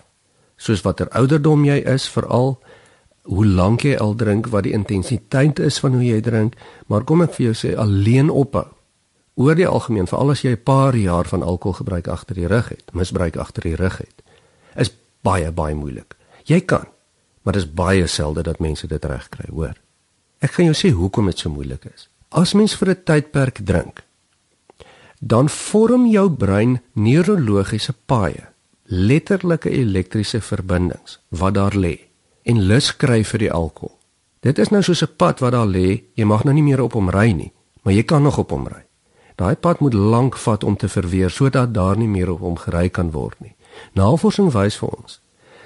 [0.56, 2.58] Soos watter ouderdom jy is, veral
[3.22, 6.56] hoe lank jy al drink, wat die intensiteit is van hoe jy drink,
[6.90, 8.66] maar kom ek vir jou sê alleen ophou.
[9.40, 12.84] Oor die algemeen, veral as jy 'n paar jaar van alkoholgebruik agter die rug het,
[12.92, 14.22] misbruik agter die rug het,
[14.76, 14.90] is
[15.22, 16.16] baie baie moeilik.
[16.44, 16.86] Jy kan,
[17.42, 19.74] maar dit is baie selde dat mense dit regkry, hoor.
[20.40, 22.08] Ek gaan jou sê hoekom dit so moeilik is.
[22.30, 24.02] As mens vir 'n tydperk drink,
[25.20, 28.48] dan vorm jou brein neurologiese paaie,
[28.84, 32.11] letterlike elektriese verbindings wat daar lê
[32.42, 33.96] en lus kry vir die alkohol.
[34.42, 36.92] Dit is nou soos 'n pad wat daar lê, jy mag nou nie meer op
[36.92, 37.52] hom ry nie,
[37.82, 38.84] maar jy kan nog op hom ry.
[39.36, 42.88] Daai pad moet lank vat om te verweer sodat daar nie meer op hom gery
[42.88, 43.54] kan word nie.
[43.94, 45.20] Navorsing wys vir ons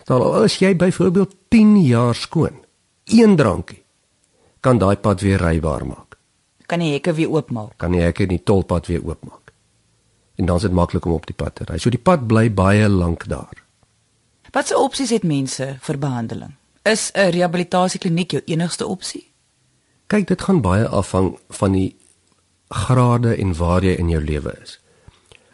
[0.06, 2.62] dat al is jy byvoorbeeld 10 jaar skoon,
[3.04, 3.82] een drankie
[4.60, 6.16] kan daai pad weer rybaar maak.
[6.66, 7.76] Kan die hekke weer oopmaak?
[7.78, 9.52] Kan die hekke die tolpad weer oopmaak.
[10.36, 11.78] En dan is dit maklik om op die pad te ry.
[11.78, 13.62] So die pad bly baie lank daar.
[14.52, 16.56] Watse opsies het mense vir behandeling?
[16.86, 19.32] Is 'n rehabilitasiekliniek jou enigste opsie?
[20.06, 21.96] Kyk, dit gaan baie afhang van die
[22.68, 24.80] grade en waar jy in jou lewe is.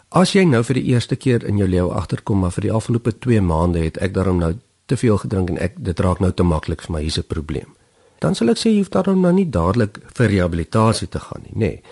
[0.09, 3.19] As jy nou vir die eerste keer in jou lewe agterkom maar vir die afgelope
[3.19, 6.43] 2 maande het ek daarom nou te veel gedrink en ek dit raak nou te
[6.43, 7.75] maklik vir my hier's 'n probleem.
[8.19, 11.55] Dan sal ek sê jy hoef daarom nou nie dadelik vir rehabilitasie te gaan nie,
[11.55, 11.59] nê.
[11.59, 11.83] Nee.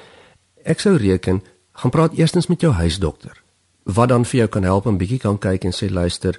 [0.64, 3.42] Ek sou reken, gaan praat eerstens met jou huisdokter
[3.84, 6.38] wat dan vir jou kan help en bietjie kan kyk en sê luister,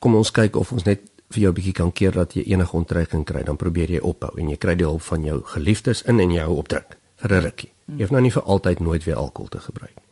[0.00, 2.76] kom ons kyk of ons net vir jou 'n bietjie kan keer dat jy enige
[2.76, 6.20] onttrekking kry, dan probeer jy ophou en jy kry die hulp van jou geliefdes in
[6.20, 7.72] en jy hou opdruk vir 'n rukkie.
[7.86, 10.04] Jy hoef nou nie vir altyd nooit weer alkohol te gebruik nie.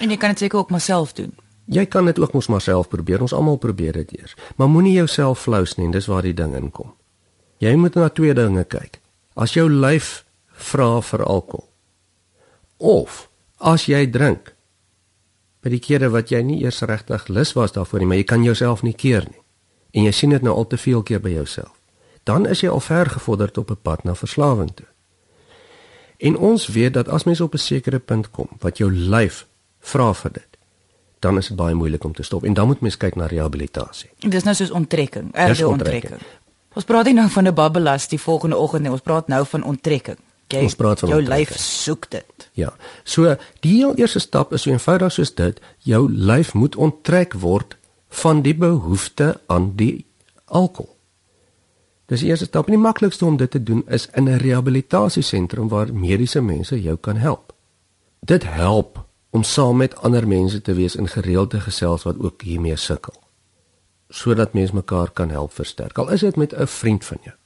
[0.00, 1.32] En jy kan dit seker ook maar self doen.
[1.66, 3.20] Jy kan dit ook mos maar self probeer.
[3.20, 4.34] Ons almal probeer dit eers.
[4.56, 6.92] Maar moenie jouself flous nie, dis waar die ding inkom.
[7.58, 9.00] Jy moet na twee dinge kyk.
[9.34, 11.68] As jou lyf vra vir alkohol
[12.76, 14.52] of as jy drink
[15.64, 18.44] by die kere wat jy nie eers regtig lus was daarvoor nie, maar jy kan
[18.44, 19.45] jouself nie keer nie
[19.96, 21.72] en jy sien dit nou al te veel keer by jouself,
[22.28, 24.86] dan is jy al ver gevorderd op 'n pad na verslawing toe.
[26.18, 29.46] En ons weet dat as mens op 'n sekere punt kom wat jou lyf
[29.80, 30.48] vra vir dit,
[31.18, 34.10] dan is dit baie moeilik om te stop en dan moet mens kyk na rehabilitasie.
[34.18, 36.20] Dit is nou soos onttrekking, erge onttrekking.
[36.74, 39.62] Ons praat nie nou van 'n babbelas die volgende oggend nie, ons praat nou van
[39.62, 40.18] onttrekking.
[40.46, 42.50] Jy, ons praat van jou lyf soek dit.
[42.52, 42.74] Ja.
[43.04, 47.76] So die heel eerste stap is so eenvoudig soos dit, jou lyf moet onttrek word
[48.16, 50.06] van die behoefte aan die
[50.44, 50.94] alkohol.
[52.06, 55.68] Dis die eerste stap en die maklikste om dit te doen is in 'n rehabilitasiesentrum
[55.68, 57.52] waar mediese mense jou kan help.
[58.20, 62.76] Dit help om saam met ander mense te wees in gereelde gesels wat ook hiermee
[62.76, 63.14] sukkel.
[64.08, 65.98] Sodat mense mekaar kan help versterk.
[65.98, 67.36] Al is dit met 'n vriend van jou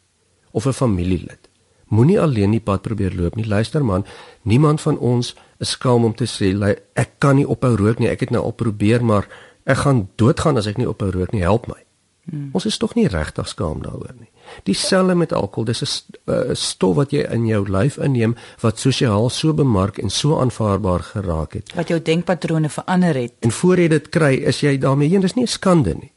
[0.50, 1.48] of 'n familielid.
[1.88, 3.46] Moenie alleen die pad probeer loop nie.
[3.46, 4.04] Luister man,
[4.42, 8.08] niemand van ons is skaam om te sê ek kan nie ophou rook nie.
[8.08, 9.26] Ek het nou al probeer, maar
[9.64, 11.80] ek gaan doodgaan as ek nie ophou rook nie, help my.
[12.30, 12.50] Hmm.
[12.52, 14.28] Ons is tog nie regtig skaam daaroor nie.
[14.68, 15.88] Dieselfde met alkohol, dis 'n
[16.26, 21.00] uh, stof wat jy in jou lyf inneem wat sosiaal so bemark en so aanvaarbaar
[21.00, 21.72] geraak het.
[21.74, 23.32] Wat jou denkpatrone verander het.
[23.40, 26.12] En voor jy dit kry, is jy daarmee een, dis nie 'n skande nie.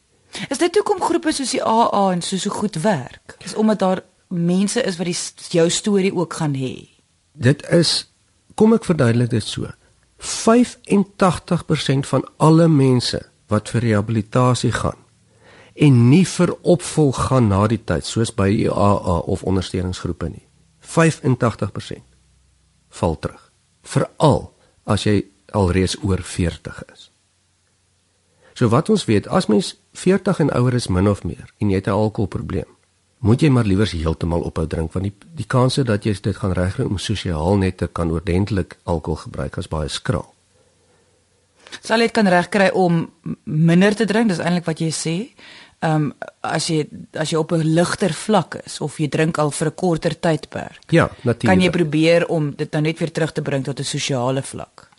[0.50, 3.36] Is dit hoekom groepe soos die AA en so so goed werk?
[3.40, 5.18] Dis omdat daar mense is wat die
[5.50, 6.90] jou storie ook gaan hê.
[7.34, 8.10] Dit is
[8.56, 9.68] kom ek verduidelik dit so.
[10.18, 15.00] 85% van alle mense wat vir rehabilitasie gaan
[15.74, 20.46] en nie vir opvolg gaan na die tyd soos by AA of ondersteuningsgroepe nie.
[20.84, 22.04] 85%
[23.00, 23.50] val terug.
[23.82, 24.44] Veral
[24.86, 27.10] as jy alreeds oor 40 is.
[28.54, 31.82] So wat ons weet, as mens 40 en ouer is min of meer en jy
[31.82, 32.70] het 'n alkoholprobleem,
[33.20, 36.52] moet jy maar liewers heeltemal ophou drink want die die kanse dat jy dit gaan
[36.52, 40.33] regkry om sosiaal net te kan oordentlik alkohol gebruik is baie skraal.
[41.82, 43.10] Sal dit kan regkry om
[43.44, 45.16] minder te drink, dis eintlik wat jy sê.
[45.84, 46.88] Ehm um, as jy
[47.20, 50.80] as jy op 'n ligter vlak is of jy drink al vir 'n korter tydperk.
[50.92, 51.46] Ja, natuurlik.
[51.50, 54.90] Kan jy probeer om dit nou net weer terug te bring tot 'n sosiale vlak.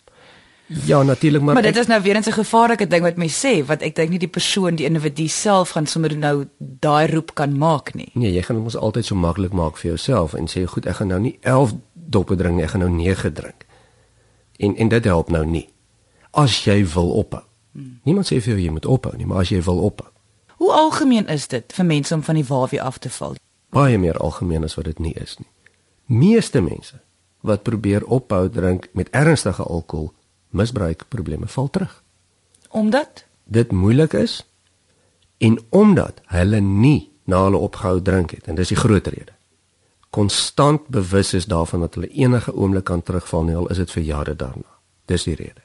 [0.67, 3.47] Ja, natuurlik, maar, Maar, dit ek- is nou weer 'n se gevaarlike ding wat mense
[3.47, 7.33] sê, want ek dink nie die persoon, die individu self gaan sommer nou daai roep
[7.35, 8.09] kan maak nie.
[8.13, 11.07] Nee, jy gaan mos altyd so maklik maak vir jouself en sê goed, ek gaan
[11.07, 13.65] nou nie 11 doppe drink nie, ek gaan nou 9 drink.
[14.57, 15.69] En en dit help nou nie.
[16.35, 17.43] As jy wil ophou.
[17.75, 17.99] Hmm.
[18.07, 20.11] Niemand sê vir jou jy moet ophou nie, maar as jy wil ophou.
[20.59, 23.35] Hoe algemeen is dit vir mense om van die wawie af te val?
[23.75, 25.49] Baie meer algemeen as wat dit nie is nie.
[26.05, 27.01] Meeste mense
[27.45, 30.11] wat probeer ophou drink met ernstige alkohol
[30.55, 32.03] misbruikprobleme val terug.
[32.69, 34.45] Omdat Dit moeilik is
[35.37, 39.33] en omdat hulle nie na hulle opgehou drink het en dis die groot rede.
[40.09, 44.03] Konstant bewus is daarvan dat hulle enige oomblik kan terugval nie al is dit vir
[44.03, 44.71] jare daarna.
[45.05, 45.61] Dis die rede.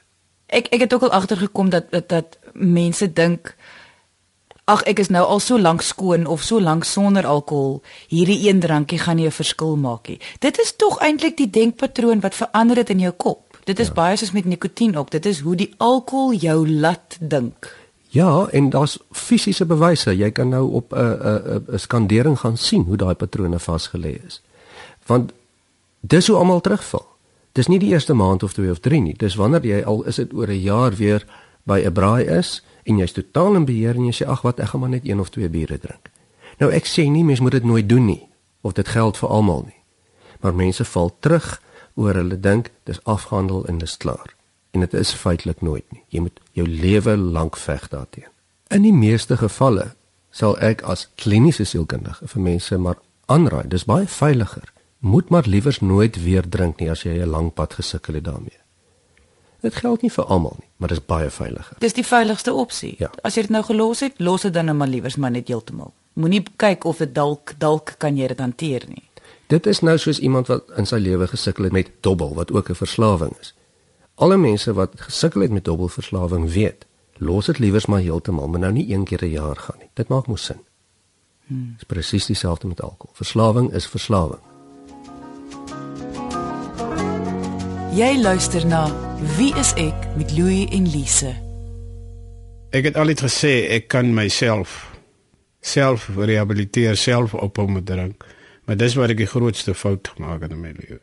[0.51, 3.55] Ek ek het ook al agtergekom dat, dat dat mense dink
[4.71, 8.59] ag ek is nou al so lank skoon of so lank sonder alkohol, hierdie een
[8.63, 10.19] drankie gaan nie 'n verskil maak nie.
[10.39, 13.57] Dit is tog eintlik die denkpatroon wat verander het in jou kop.
[13.65, 13.93] Dit is ja.
[13.93, 15.11] baie soos met nikotien ook.
[15.11, 17.75] Dit is hoe die alkohol jou laat dink.
[18.09, 20.17] Ja, en daar's fisiese bewyse.
[20.17, 24.41] Jy kan nou op 'n 'n 'n skandering gaan sien hoe daai patrone vasgelê is.
[25.05, 25.31] Want
[25.99, 27.10] dis hoe almal terugval.
[27.51, 29.15] Dis nie die eerste maand of twee of drie nie.
[29.17, 31.25] Dis wanneer jy al is dit oor 'n jaar weer
[31.63, 34.67] by 'n braai is en jy's totaal in beheer en jy sê ag wat ek
[34.67, 36.09] gaan maar net een of twee biere drink.
[36.59, 38.27] Nou ek sê nie mens moet dit nooit doen nie
[38.61, 39.81] of dit geld vir almal nie.
[40.41, 41.61] Maar mense val terug
[41.95, 44.35] oor hulle dink dis afgehandel en dis klaar.
[44.71, 46.03] En dit is feitelik nooit nie.
[46.07, 48.29] Jy moet jou lewe lank veg daarteen.
[48.69, 49.95] In die meeste gevalle
[50.31, 54.70] sal ek as kliniese sielkundige vir mense maar aanraai, dis baie veiliger.
[55.01, 58.59] Moet maar liewers nooit weer drink nie as jy 'n lang pad gesukkel het daarmee.
[59.61, 61.77] Dit geld nie vir almal nie, maar dis baie veiliger.
[61.79, 62.95] Dis die veiligste opsie.
[62.97, 63.09] Ja.
[63.23, 65.93] As jy dit nou gelos het, los dit dan nou maar liewers maar net heeltemal.
[66.13, 69.03] Moenie kyk of dit dalk dalk kan jy dit hanteer nie.
[69.47, 72.69] Dit is nou soos iemand wat in sy lewe gesukkel het met dobbel wat ook
[72.69, 73.53] 'n verslawing is.
[74.15, 76.85] Alle mense wat gesukkel het met dobbelverslawing weet,
[77.17, 79.89] los dit liewers maar heeltemal, maar nou nie een keer 'n jaar gaan nie.
[79.93, 80.59] Dit maak mos sin.
[81.47, 81.73] Hmm.
[81.77, 83.13] Dis presies dieselfde met alkohol.
[83.13, 84.50] Verslawing is verslawing.
[87.91, 88.85] Jy luister na
[89.35, 91.33] Wie is ek met Louie en Lise.
[92.71, 94.93] Ek het altyd gesê ek kan myself
[95.59, 98.23] self rehabiliteer, self ophou met drink.
[98.63, 101.01] Maar dis waar ek die grootste fout gemaak het in my lewe.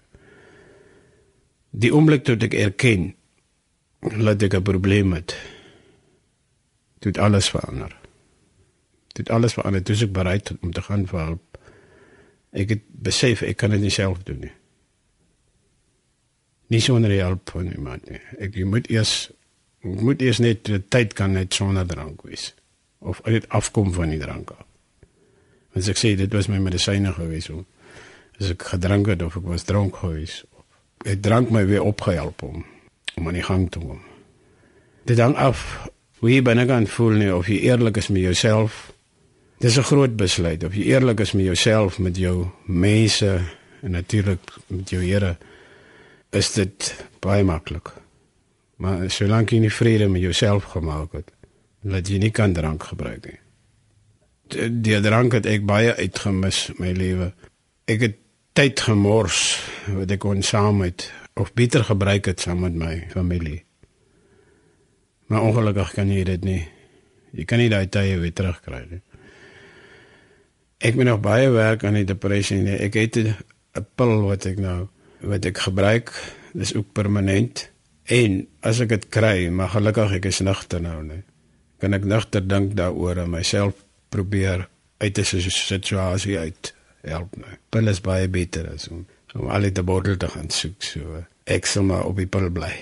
[1.77, 3.11] Die oomblik toe ek erken
[4.01, 5.37] dat ek 'n probleem het,
[7.05, 7.92] het alles verander.
[9.12, 11.59] Dit alles verander, dis ek bereid om te gaan vir hulp.
[12.57, 14.58] Ek het besef ek kan dit nie self doen nie.
[16.68, 18.20] Nie sonder die hulp van iemand nie.
[18.38, 19.31] Ek jy moet eers
[19.87, 22.50] ek moet eers net die tyd kan net sonder drank wees
[22.98, 24.64] of uit afkom van die drank af.
[25.72, 27.64] Want ek sê dit was my medisyne gewees om
[28.38, 30.42] as ek gedrink het of ek was dronk gewees.
[31.07, 32.66] Ek drank my weer opgehelp om
[33.18, 34.02] om aan die gang te kom.
[35.09, 35.88] Dit hang af
[36.20, 38.92] hoe jy binnekant voel nie of jy eerlik is met jouself.
[39.59, 43.40] Dis 'n groot besluit of jy eerlik is met jouself, met jou mense
[43.83, 45.37] en natuurlik met jou Here
[46.31, 46.91] is dit
[47.25, 47.93] baie maklik.
[48.79, 51.33] Maar solank jy nie vrede met jouself gemaak het,
[51.83, 53.38] dat jy nie kan drank gebruik nie.
[54.49, 57.33] Die, drank het ek baie uitgemis my lewe.
[57.91, 58.21] Ek het
[58.57, 59.59] tyd gemors
[59.95, 63.62] wat ek kon saam met of beter gebruik het saam met my familie.
[65.29, 66.62] Maar ongelukkig kan jy dit nie.
[67.37, 69.03] Jy kan nie daai tye weer terugkry nie.
[70.79, 72.61] Ek moet nog baie werk aan die depressie.
[72.62, 72.79] Nie.
[72.79, 74.88] Ek het 'n pil wat ek nou
[75.20, 76.12] wat ek gebruik.
[76.53, 77.68] Dis ook permanent.
[78.09, 81.22] En as ek dit kry, maar gelukkig ek is nugter nou, nee.
[81.78, 83.74] Kan ek nugter dink daaroor en myself
[84.09, 84.68] probeer
[84.99, 87.51] uit 'n situasie uit help nou.
[87.68, 91.24] Pil is baie beter as om om al die bottel te gaan soek so.
[91.45, 92.72] Ek sal maar op die pil bly.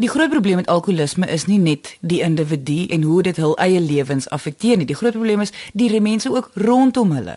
[0.00, 3.80] Die groot probleem met alkoholisme is nie net die individu en hoe dit hul eie
[3.80, 4.86] lewens affekteer nie.
[4.88, 7.36] Die groot probleem is die mense ook rondom hulle.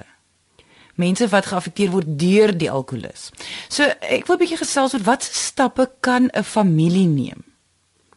[0.95, 3.31] Mense wat geaffekteer word deur die alkoholis.
[3.69, 7.43] So ek wil 'n bietjie gesels oor wat stappe kan 'n familie neem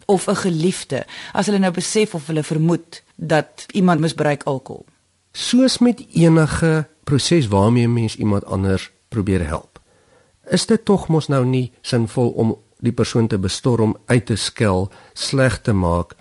[0.07, 4.85] of 'n geliefde as hulle nou besef of hulle vermoed dat iemand misbruik alkohol.
[5.33, 9.81] Soos met enige proses waarmee mens iemand anders probeer help.
[10.51, 14.91] Is dit tog mos nou nie sinvol om die persoon te bestorm, uit te skel,
[15.13, 16.15] sleg te maak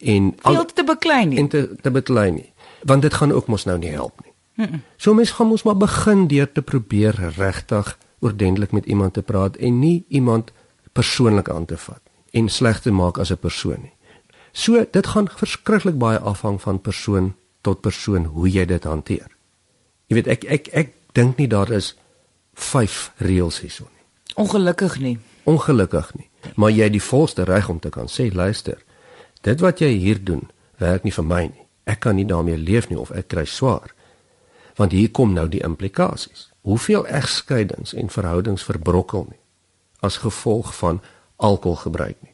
[0.00, 1.38] en Veel te beklei nie.
[1.38, 2.52] en te te beklei nie,
[2.82, 4.33] want dit gaan ook mos nou nie help nie.
[4.54, 4.80] Mm -mm.
[4.96, 9.56] So mens gaan mos maar begin deur te probeer regtig ordentlik met iemand te praat
[9.56, 10.52] en nie iemand
[10.92, 12.00] persoonlik aan te vat
[12.30, 13.92] en sleg te maak as 'n persoon nie.
[14.52, 19.26] So dit gaan verskriklik baie afhang van persoon tot persoon hoe jy dit hanteer.
[20.06, 21.96] Jy weet ek ek ek dink nie daar is
[22.54, 24.04] 5 reëls hierso nie.
[24.34, 25.18] Ongelukkig nie.
[25.44, 26.28] Ongelukkig nie.
[26.54, 28.78] Maar jy het die volste reg om te kan sê, luister.
[29.42, 31.66] Dit wat jy hier doen, werk nie vir my nie.
[31.84, 33.94] Ek kan nie daarmee leef nie of ek kry swaar.
[34.76, 36.48] Want hier kom nou die implikasies.
[36.62, 39.38] Hoeveel egskeidings en verhoudings verbrokkel nie
[40.04, 41.00] as gevolg van
[41.36, 42.32] alkoholgebruik nie.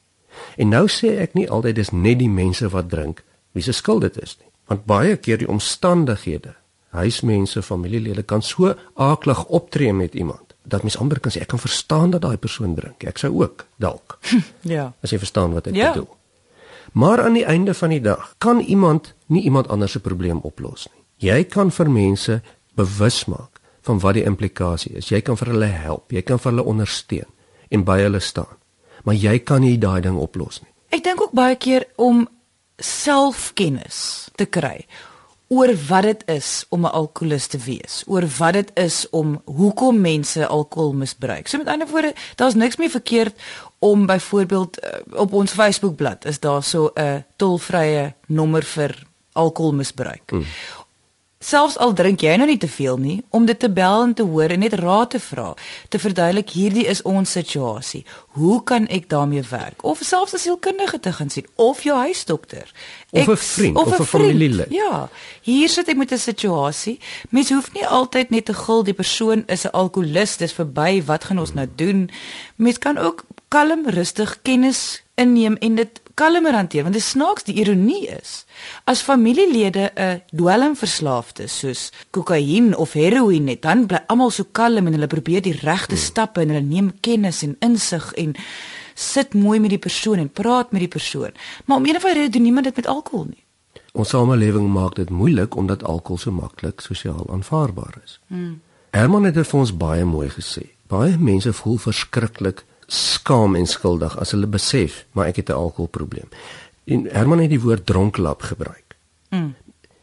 [0.57, 3.23] En nou sê ek nie altyd dis net die mense wat drink
[3.55, 6.55] wie se skuld dit is nie, want baie keer die omstandighede,
[6.95, 11.59] huismense, familielede kan so aaklig optree met iemand dat mens amper kan sê ek kan
[11.63, 13.03] verstaan dat daai persoon drink.
[13.05, 14.19] Ek sou ook dalk.
[14.75, 14.93] Ja.
[15.03, 15.93] As jy verstaan wat ek Ja.
[15.95, 16.11] bedoel.
[16.93, 20.87] Maar aan die einde van die dag kan iemand nie iemand anders se probleem oplos
[20.93, 21.00] nie.
[21.21, 22.41] Jy kan vir mense
[22.77, 25.11] bewus maak van wat die implikasie is.
[25.11, 27.29] Jy kan vir hulle help, jy kan vir hulle ondersteun
[27.71, 28.57] en by hulle staan.
[29.05, 30.71] Maar jy kan nie daai ding oplos nie.
[30.91, 32.27] Ek dink ook baie keer om
[32.81, 34.87] selfkennis te kry
[35.51, 40.01] oor wat dit is om 'n alkoholist te wees, oor wat dit is om hoekom
[40.01, 41.49] mense alkohol misbruik.
[41.49, 43.35] So met ander woorde, daar's niks meer verkeerd
[43.79, 50.31] om byvoorbeeld eh, op ons Facebookblad is daar so 'n tolvrye nommer vir alkoholmisbruik.
[50.31, 50.45] Hmm.
[51.41, 54.27] Selfs al drink jy nou nie te veel nie, om dit te bel en te
[54.29, 55.55] hoor en net raad te vra,
[55.89, 58.03] te verduidelik hierdie is ons situasie.
[58.37, 59.81] Hoe kan ek daarmee werk?
[59.81, 62.69] Of selfs 'n sielkundige te gaan sien of jou huisdokter.
[63.11, 64.67] Of 'n Ek- vriend, of 'n familielid.
[64.71, 65.09] Ja,
[65.41, 67.01] hier sit ek met 'n situasie.
[67.31, 71.25] Mens hoef nie altyd net te gil die persoon is 'n alkoholist, dis verby, wat
[71.25, 72.11] gaan ons nou doen?
[72.57, 77.57] Mens kan ook kalm, rustig kennis inneem en dit kalmer hanteer want dit snaaks die
[77.63, 78.45] ironie is
[78.93, 84.97] as familielede 'n dwelmverslaafde soos kokain of heroïne het dan bly almal so kalm en
[84.99, 88.35] hulle probeer die regte stappe en hulle neem kennis en insig en
[88.95, 91.33] sit mooi met die persoon en praat met die persoon
[91.65, 93.45] maar om een of ander rede doen niemand dit met alkohol nie
[93.93, 98.21] Ons samelewing maak dit moeilik omdat alkohol so maklik sosiaal aanvaarbaar is.
[98.27, 98.61] Hmm.
[98.95, 100.63] Herman het dit vir ons baie mooi gesê.
[100.91, 106.29] Baie mense voel verskriklik skaam en skuldig as hulle besef maar ek het 'n alkoholprobleem.
[106.85, 108.97] En Herman het die woord dronklap gebruik.
[109.31, 109.55] Mm.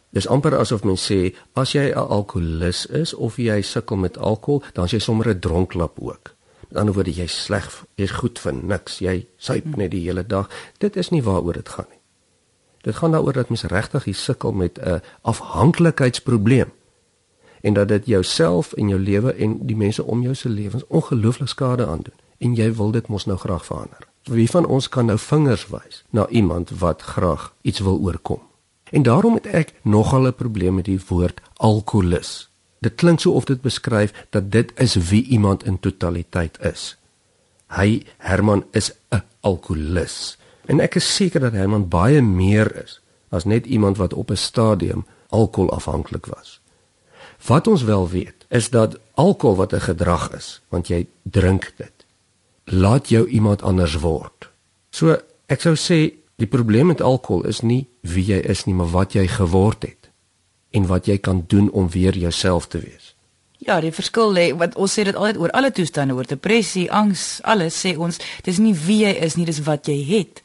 [0.09, 4.63] Dis amper asof mens sê as jy 'n alkolikus is of jy sukkel met alkohol,
[4.73, 6.35] dan is jy sommer 'n dronklap ook.
[6.69, 8.99] Met ander woorde, jy's sleg, jy's goed vir niks.
[8.99, 10.49] Jy suip net die hele dag.
[10.77, 11.99] Dit is nie waaroor dit gaan nie.
[12.81, 16.71] Dit gaan daaroor dat mens regtig hier sukkel met 'n afhanklikheidsprobleem
[17.61, 21.47] en dat dit jouself en jou lewe en die mense om jou se lewens ongelooflik
[21.49, 24.07] skade aandoen en jy wil dit mos nou graag verander.
[24.23, 28.41] Wie van ons kan nou vingers wys na iemand wat graag iets wil oorkom?
[28.91, 32.49] En daarom het ek nogal 'n probleem met die woord alkoholus.
[32.79, 36.97] Dit klink so of dit beskryf dat dit is wie iemand in totaliteit is.
[37.67, 40.37] Hy Herman is 'n alkoholus.
[40.65, 44.35] En ek is seker dat Herman baie meer is as net iemand wat op 'n
[44.35, 46.59] stadium alkoholafhanklik was.
[47.45, 51.96] Wat ons wel weet, is dat alkohol wat 'n gedrag is, want jy drink dit,
[52.71, 54.49] laat jou iemand anders word.
[54.91, 55.15] So
[55.47, 55.99] ek sou sê
[56.37, 60.09] die probleem met alkohol is nie wie jy is nie, maar wat jy geword het
[60.75, 63.13] en wat jy kan doen om weer jouself te wees.
[63.57, 67.39] Ja, die verskil lê want ons sê dit altyd oor alle toestande, oor depressie, angs,
[67.43, 70.43] alles sê ons dis nie wie jy is nie, dis wat jy het.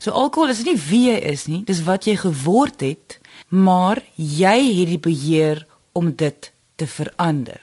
[0.00, 3.18] So alkohol is nie wie jy is nie, dis wat jy geword het,
[3.48, 6.50] maar jy het die beheer om dit
[6.80, 7.62] te verander.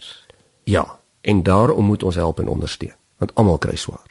[0.70, 0.86] Ja,
[1.22, 4.07] en daarom moet ons help en ondersteun, want almal kry swaar.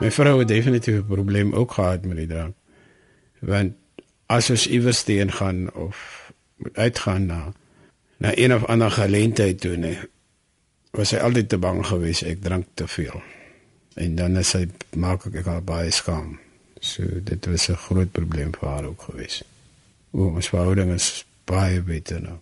[0.00, 2.54] My vrou het definitief 'n probleem ook gehad met die drank.
[3.38, 3.72] Want
[4.26, 6.32] as ons iewers teen gaan of
[6.72, 7.52] uitgaan na
[8.16, 9.98] na een of ander geleentheid toe nee,
[10.90, 13.22] was sy altyd te bang geweest ek drink te veel.
[13.94, 16.38] En dan is sy maak ek haar baie skaam.
[16.80, 19.44] So dit was 'n groot probleem vir haar ook geweest.
[20.10, 22.38] O, ons verhouding is baie beter nou.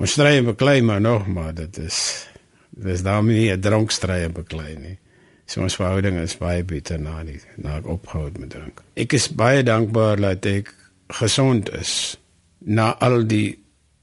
[0.00, 2.26] Ons stry en beklei maar nog, maar dit is
[2.70, 4.98] dis daarmee nie 'n dronkstry en beklei nie.
[5.44, 8.82] So ons verhouding is baie beter na die na ek opgehou het met drink.
[8.94, 10.74] Ek is baie dankbaar dat ek
[11.08, 12.16] gesond is
[12.58, 13.58] na al die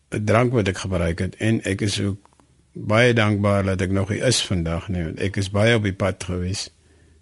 [0.10, 2.30] drank wat ek gebruik het en ek is ook
[2.74, 5.94] baie dankbaar dat ek nog hier is vandag nie want ek is baie op die
[5.94, 6.70] pad gewees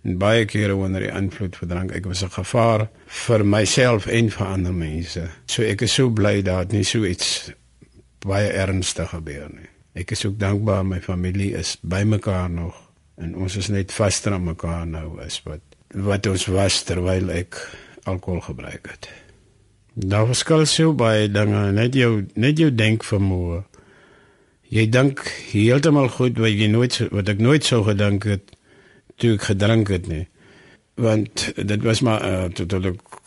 [0.04, 4.30] en baie kere onder die invloed van drank ek was 'n gevaar vir myself en
[4.30, 5.30] vir ander mense.
[5.46, 7.52] So ek is so bly dat nie so iets
[8.26, 9.70] baie ernstig gebeur nie.
[9.96, 12.76] Ek is ook dankbaar my familie is bymekaar nog
[13.22, 15.64] en ons is net vaster aan mekaar nou as wat
[15.96, 17.56] wat ons was terwyl ek
[18.04, 19.08] alkohol gebruik het.
[19.96, 23.62] Daar verskil so baie dinge, net jou net jou denkvermoë.
[24.76, 25.22] Jy dink
[25.54, 28.52] heeltemal goed wat jy nooit wat ek nooit sou gedink het
[29.22, 30.26] toe ek gedrink het nie.
[31.00, 33.24] Want dit was maar uh, toe ek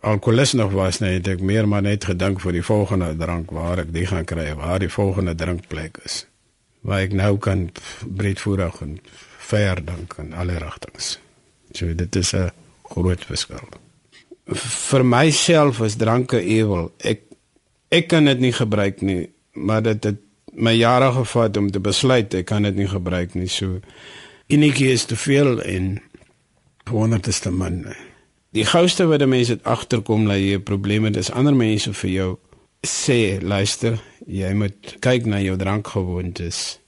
[0.00, 3.84] alkoholis nog was, nee, het ek meer maar net gedink vir die volgende drank waar
[3.84, 6.24] ek die gaan kry, waar die volgende drinkplek is.
[6.80, 7.68] Waar ek nou kan
[8.06, 8.98] breedvoerig en
[9.50, 11.18] ver dink aan alle rigtings.
[11.76, 12.50] So dit is 'n
[12.82, 13.68] groot verskil.
[14.90, 16.92] Vir myself is dranke ewel.
[16.98, 17.20] Ek
[17.88, 20.18] ek kan dit nie gebruik nie, maar dit het
[20.52, 23.48] my jare gevat om te besluit ek kan dit nie gebruik nie.
[23.48, 23.80] So
[24.46, 26.02] enetjie is te veel en
[26.90, 28.09] wonder dit te min.
[28.50, 32.10] Die gouste wat mense dit agterkom dat jy 'n probleem het, is ander mense vir
[32.10, 32.38] jou
[32.86, 36.80] sê, luister, jy moet kyk na jou drankgewoontes.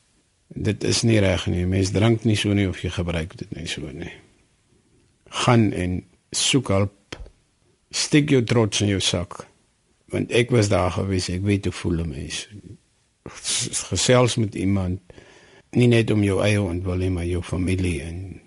[0.48, 1.66] Dit is nie reg nie.
[1.66, 4.12] Mense drink nie so nie of jy gebruik dit nie so nie.
[5.28, 7.16] Gaan en soek hulp.
[7.90, 9.46] Steek jou trots in jou sak.
[10.12, 12.48] Want ek was daar gewees, ek weet hoe voel mense
[13.92, 15.00] gesels met iemand
[15.70, 18.40] nie net om jou eie ontwikkeling maar jou familie en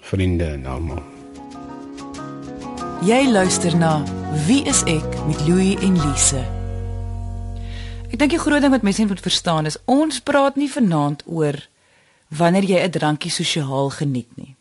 [0.00, 1.13] vriende en almal.
[3.02, 4.04] Jy luister na
[4.46, 6.44] Wie is ek met Louie en Lise.
[8.06, 11.58] Ek dink die groot ding wat mense moet verstaan is ons praat nie vanaand oor
[12.30, 14.54] wanneer jy 'n drankie sosiaal geniet nie.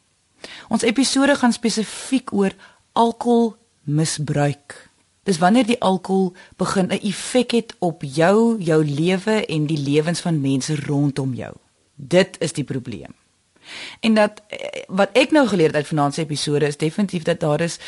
[0.70, 2.52] Ons episode gaan spesifiek oor
[2.94, 4.90] alkoholmisbruik.
[5.24, 10.22] Dis wanneer die alkohol begin 'n effek het op jou, jou lewe en die lewens
[10.22, 11.54] van mense rondom jou.
[11.96, 13.14] Dit is die probleem.
[14.00, 17.40] En dat eh, wat ek nou geleer het uit vanaand se episode is definitief dat
[17.40, 17.80] daar is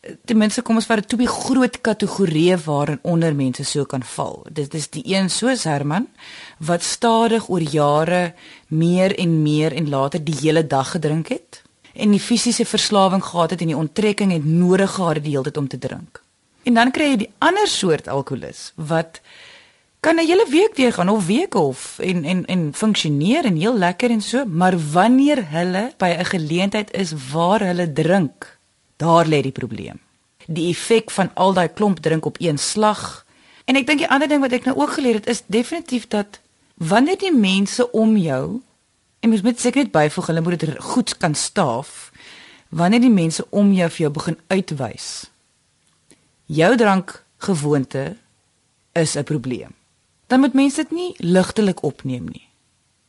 [0.00, 4.44] ten minste kom ons vat dit twee groot kategorieë waarin onder mense so kan val.
[4.50, 6.06] Dit is die een soos Herman
[6.58, 8.34] wat stadig oor jare
[8.68, 11.62] meer en meer en later die hele dag gedrink het
[11.94, 15.56] en die fisiese verslawing gehad het en die onttrekking het nodig gehad die hele tyd
[15.56, 16.22] om te drink.
[16.62, 19.20] En dan kry jy die ander soort alkoholus wat
[20.00, 24.10] kan 'n hele week deurgaan of weke of en en en funksioneer en heel lekker
[24.10, 28.57] en so, maar wanneer hulle by 'n geleentheid is waar hulle drink,
[28.98, 30.00] daar lê die probleem.
[30.46, 33.24] Die effek van al daai klomp drink op een slag.
[33.64, 36.40] En ek dink die ander ding wat ek nou ook geleer het is definitief dat
[36.74, 38.60] wanneer die mense om jou
[39.20, 42.12] en mens moet seker net byvoeg hulle moet dit goed kan staaf
[42.68, 45.08] wanneer die mense om jou vir jou begin uitwys
[46.48, 48.16] jou drankgewoonte
[48.92, 49.74] is 'n probleem.
[50.26, 52.47] Dan moet mense dit nie ligtelik opneem nie.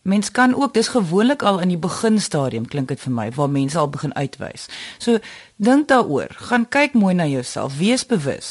[0.10, 3.78] Mens kan ook dis gewoonlik al in die beginstadium klink dit vir my waar mense
[3.78, 4.66] al begin uitwys.
[4.98, 5.20] So
[5.56, 8.50] dink daaroor, gaan kyk mooi na jouself, wees bewus.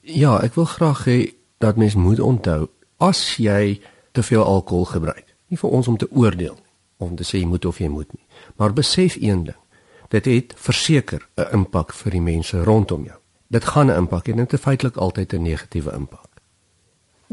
[0.00, 1.18] Ja, ek wil graag hê
[1.60, 2.70] dat mens moet onthou
[3.04, 3.80] as jy
[4.16, 5.26] te veel alkohol gebruik.
[5.52, 6.56] Nie vir ons om te oordeel
[6.96, 8.24] om te sê jy moet of jy moet nie,
[8.56, 9.60] maar besef een ding.
[10.08, 13.18] Dit het verseker 'n impak vir die mense rondom jou
[13.54, 16.28] dit gaan 'n impak hê en dit het feitelik altyd 'n negatiewe impak.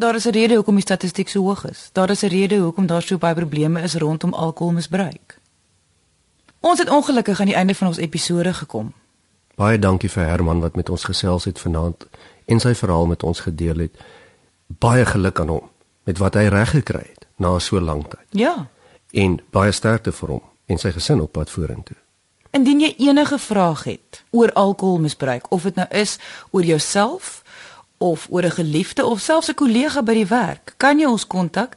[0.02, 1.90] Daar is 'n rede hoekom die statistiek so hoog is.
[1.92, 5.40] Daar is 'n rede hoekom daar so baie probleme is rondom alkoholmisbruik.
[6.60, 8.94] Ons het ongelukkig aan die einde van ons episode gekom.
[9.56, 12.08] Baie dankie vir Herman wat met ons gesels het vanaand
[12.46, 13.92] en sy verhaal met ons gedeel het.
[14.68, 15.70] Baie geluk aan hom
[16.04, 18.28] met wat hy reg gekry het na so lank tyd.
[18.30, 18.68] Ja.
[19.12, 21.98] En baie sterkte vir hom en sy gesin op pad vorentoe.
[22.50, 26.18] Indien jy enige vraag het oor alkoholmisbruik of dit nou is
[26.50, 27.41] oor jouself
[28.02, 31.76] of oor 'n geliefde of selfs 'n kollega by die werk, kan jy ons kontak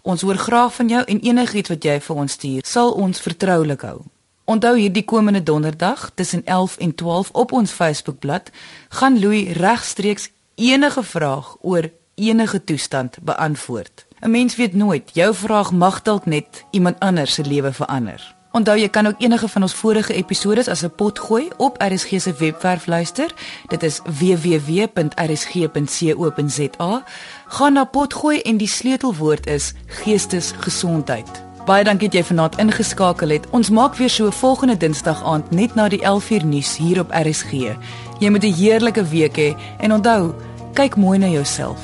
[0.03, 3.81] Ons hoor graag van jou en enigiets wat jy vir ons stuur, sal ons vertroulik
[3.81, 4.03] hou.
[4.45, 8.51] Onthou hierdie komende donderdag tussen 11 en 12 op ons Facebookblad
[8.89, 14.07] gaan Louis regstreeks enige vraag oor enige toestand beantwoord.
[14.21, 18.35] 'n Mens weet nooit, jou vraag mag dalk net iemand anders se lewe verander.
[18.55, 22.21] Onthou jy kan ook enige van ons vorige episode as 'n pot gooi op RSG
[22.21, 23.35] se webwerf luister.
[23.67, 24.93] Dit is www.rsg.co.za.
[27.47, 31.43] Gaan na pot gooi en die sleutelwoord is geestesgesondheid.
[31.65, 33.47] Baie dankie dat jy vanaand ingeskakel het.
[33.51, 37.73] Ons maak weer so volgende Dinsdag aand net na die 11uur nuus hier op RSG.
[38.21, 40.35] Jy moet 'n heerlike week hê he, en onthou,
[40.75, 41.79] kyk mooi na jouself.